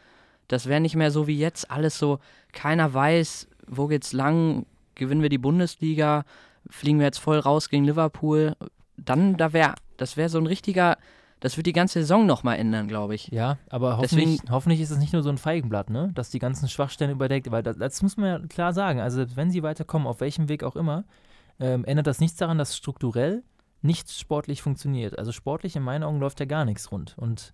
[0.49, 2.19] Das wäre nicht mehr so wie jetzt alles so,
[2.51, 6.24] keiner weiß, wo geht's lang, gewinnen wir die Bundesliga,
[6.70, 8.55] fliegen wir jetzt voll raus gegen Liverpool,
[8.97, 10.97] dann da wäre, das wäre so ein richtiger,
[11.39, 13.28] das wird die ganze Saison nochmal ändern, glaube ich.
[13.30, 16.12] Ja, aber hoffentlich, hoffentlich ist es nicht nur so ein Feigenblatt, ne?
[16.14, 18.99] Dass die ganzen Schwachstellen überdeckt, weil das, das muss man ja klar sagen.
[18.99, 21.03] Also wenn sie weiterkommen, auf welchem Weg auch immer,
[21.59, 23.43] ähm, ändert das nichts daran, dass strukturell
[23.82, 25.18] nichts sportlich funktioniert.
[25.18, 27.18] Also sportlich in meinen Augen läuft ja gar nichts rund.
[27.18, 27.53] Und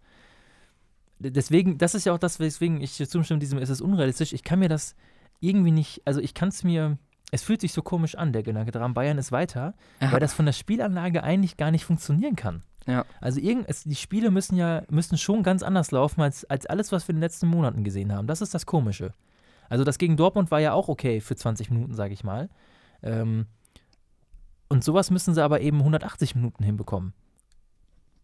[1.20, 4.34] deswegen, das ist ja auch das, weswegen ich zustimme diesem, ist es unrealistisch.
[4.34, 4.96] Ich kann mir das
[5.40, 6.98] irgendwie nicht, also ich kann es mir,
[7.32, 10.12] es fühlt sich so komisch an, der Gedanke daran, Bayern ist weiter, Ja.
[10.12, 12.64] weil das von der Spielanlage eigentlich gar nicht funktionieren kann.
[12.86, 13.06] Ja.
[13.20, 16.92] Also irgend, es, die Spiele müssen ja müssen schon ganz anders laufen als, als alles,
[16.94, 18.28] was wir in den letzten Monaten gesehen haben.
[18.28, 19.14] Das ist das Komische.
[19.70, 22.48] Also das gegen Dortmund war ja auch okay für 20 Minuten, sage ich mal.
[23.04, 23.46] Ähm,
[24.70, 27.14] Und sowas müssen sie aber eben 180 Minuten hinbekommen.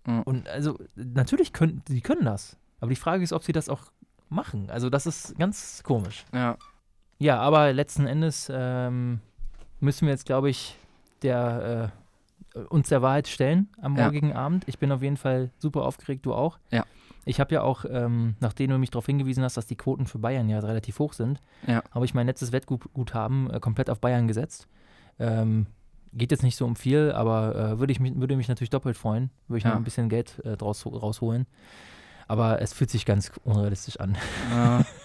[0.05, 0.21] Mhm.
[0.23, 2.57] Und also, natürlich können sie können das.
[2.79, 3.91] Aber die Frage ist, ob sie das auch
[4.29, 4.69] machen.
[4.69, 6.25] Also, das ist ganz komisch.
[6.33, 6.57] Ja.
[7.19, 9.19] Ja, aber letzten Endes ähm,
[9.79, 10.75] müssen wir jetzt, glaube ich,
[11.21, 11.91] der,
[12.55, 14.35] äh, uns der Wahrheit stellen am morgigen ja.
[14.35, 14.63] Abend.
[14.67, 16.59] Ich bin auf jeden Fall super aufgeregt, du auch.
[16.71, 16.85] Ja.
[17.25, 20.19] Ich habe ja auch, ähm, nachdem du mich darauf hingewiesen hast, dass die Quoten für
[20.19, 21.81] Bayern ja relativ hoch sind, ja.
[21.91, 24.67] habe ich mein letztes Wettguthaben äh, komplett auf Bayern gesetzt.
[25.19, 25.67] Ähm,
[26.11, 28.97] geht jetzt nicht so um viel, aber äh, würde, ich mich, würde mich natürlich doppelt
[28.97, 29.71] freuen, würde ich ja.
[29.71, 31.47] noch ein bisschen Geld äh, draus, rausholen.
[32.27, 34.17] Aber es fühlt sich ganz unrealistisch an.
[34.51, 34.85] Ja.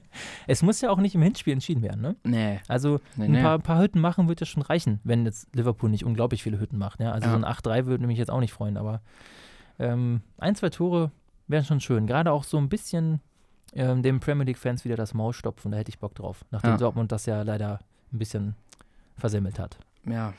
[0.46, 2.16] es muss ja auch nicht im Hinspiel entschieden werden, ne?
[2.24, 2.60] Nee.
[2.68, 3.42] Also nee, ein nee.
[3.42, 6.78] paar, paar, Hütten machen wird ja schon reichen, wenn jetzt Liverpool nicht unglaublich viele Hütten
[6.78, 7.00] macht.
[7.00, 7.12] Ja?
[7.12, 7.38] Also ja.
[7.38, 9.00] so ein 8-3 würde mich jetzt auch nicht freuen, aber
[9.78, 11.10] ähm, ein, zwei Tore
[11.48, 12.06] wären schon schön.
[12.06, 13.20] Gerade auch so ein bisschen
[13.74, 16.44] ähm, den Premier League-Fans wieder das Maul stopfen, da hätte ich Bock drauf.
[16.50, 16.76] Nachdem ja.
[16.76, 17.80] Dortmund das ja leider
[18.12, 18.54] ein bisschen
[19.16, 19.78] versemmelt hat.
[20.06, 20.34] Ja.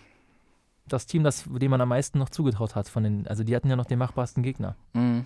[0.87, 3.69] Das Team, das, dem man am meisten noch zugetraut hat, von den, also die hatten
[3.69, 4.75] ja noch den machbarsten Gegner.
[4.93, 5.25] Mhm.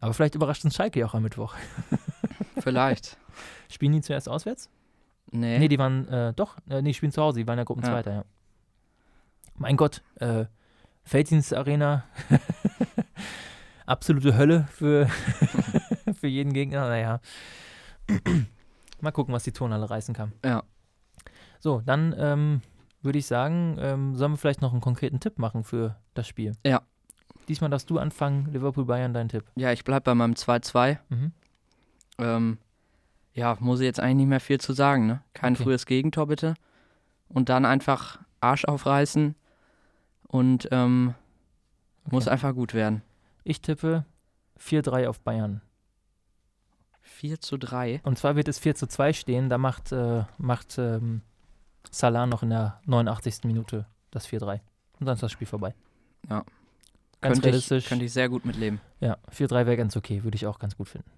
[0.00, 1.54] Aber vielleicht überrascht uns Schalke ja auch am Mittwoch.
[2.64, 3.18] Vielleicht.
[3.70, 4.70] Spielen die zuerst auswärts?
[5.30, 5.58] Nee.
[5.58, 8.16] Nee, die waren, äh, doch, äh, nee, spielen zu Hause, die waren ja Gruppenzweiter, ja.
[8.18, 8.24] ja.
[9.56, 10.44] Mein Gott, äh,
[11.02, 12.04] Felddienst-Arena,
[13.86, 15.06] absolute Hölle für,
[16.14, 17.20] für jeden Gegner, naja.
[19.00, 20.32] Mal gucken, was die Turnhalle reißen kann.
[20.44, 20.62] Ja.
[21.58, 22.62] So, dann ähm,
[23.02, 26.52] würde ich sagen, ähm, sollen wir vielleicht noch einen konkreten Tipp machen für das Spiel?
[26.64, 26.82] Ja.
[27.48, 29.44] Diesmal darfst du anfangen, Liverpool-Bayern, dein Tipp.
[29.56, 30.98] Ja, ich bleibe bei meinem 2-2.
[31.08, 31.32] Mhm.
[32.18, 32.58] Ähm,
[33.32, 35.22] ja, muss ich jetzt eigentlich nicht mehr viel zu sagen, ne?
[35.32, 35.64] Kein okay.
[35.64, 36.54] frühes Gegentor bitte.
[37.28, 39.34] Und dann einfach Arsch aufreißen
[40.28, 41.14] und ähm,
[42.04, 42.14] okay.
[42.14, 43.02] muss einfach gut werden.
[43.42, 44.04] Ich tippe
[44.60, 45.60] 4-3 auf Bayern.
[47.02, 48.00] 4 zu 3.
[48.04, 49.48] Und zwar wird es 4 zu 2 stehen.
[49.48, 51.22] Da macht, äh, macht ähm,
[51.90, 53.44] Salah noch in der 89.
[53.44, 54.60] Minute das 4-3.
[55.00, 55.74] Und dann ist das Spiel vorbei.
[56.28, 56.44] Ja.
[57.20, 57.84] Ganz könnte realistisch.
[57.84, 58.80] Ich, könnte ich sehr gut mitleben.
[59.00, 60.24] Ja, 4-3 wäre ganz okay.
[60.24, 61.10] Würde ich auch ganz gut finden.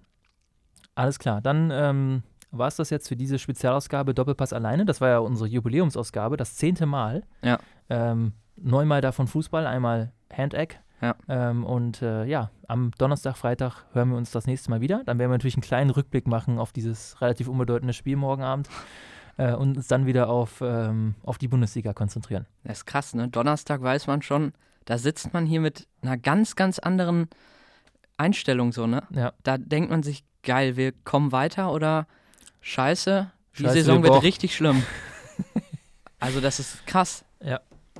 [0.97, 4.83] Alles klar, dann ähm, war es das jetzt für diese Spezialausgabe Doppelpass alleine.
[4.83, 7.23] Das war ja unsere Jubiläumsausgabe, das zehnte Mal.
[7.43, 7.59] Ja.
[7.89, 10.75] Ähm, neunmal davon Fußball, einmal Hand-Egg.
[10.99, 11.15] Ja.
[11.27, 15.03] Ähm, und äh, ja, am Donnerstag, Freitag hören wir uns das nächste Mal wieder.
[15.05, 18.67] Dann werden wir natürlich einen kleinen Rückblick machen auf dieses relativ unbedeutende Spiel morgen Abend
[19.37, 22.47] äh, und uns dann wieder auf, ähm, auf die Bundesliga konzentrieren.
[22.63, 23.27] Das ist krass, ne?
[23.27, 24.53] Donnerstag weiß man schon,
[24.85, 27.29] da sitzt man hier mit einer ganz, ganz anderen
[28.17, 29.03] Einstellung so, ne?
[29.11, 29.33] Ja.
[29.43, 32.07] Da denkt man sich, geil, wir kommen weiter oder
[32.61, 34.83] scheiße, die Scheiße, Saison wir wird richtig schlimm.
[36.19, 37.23] also das ist krass.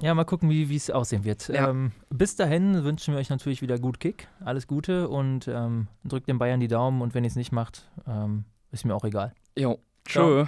[0.01, 1.47] Ja, mal gucken, wie es aussehen wird.
[1.47, 1.69] Ja.
[1.69, 4.27] Ähm, bis dahin wünschen wir euch natürlich wieder gut Kick.
[4.43, 7.89] Alles Gute und ähm, drückt den Bayern die Daumen und wenn ihr es nicht macht,
[8.07, 9.33] ähm, ist mir auch egal.
[9.57, 10.45] Jo, Ciao.
[10.45, 10.47] tschö.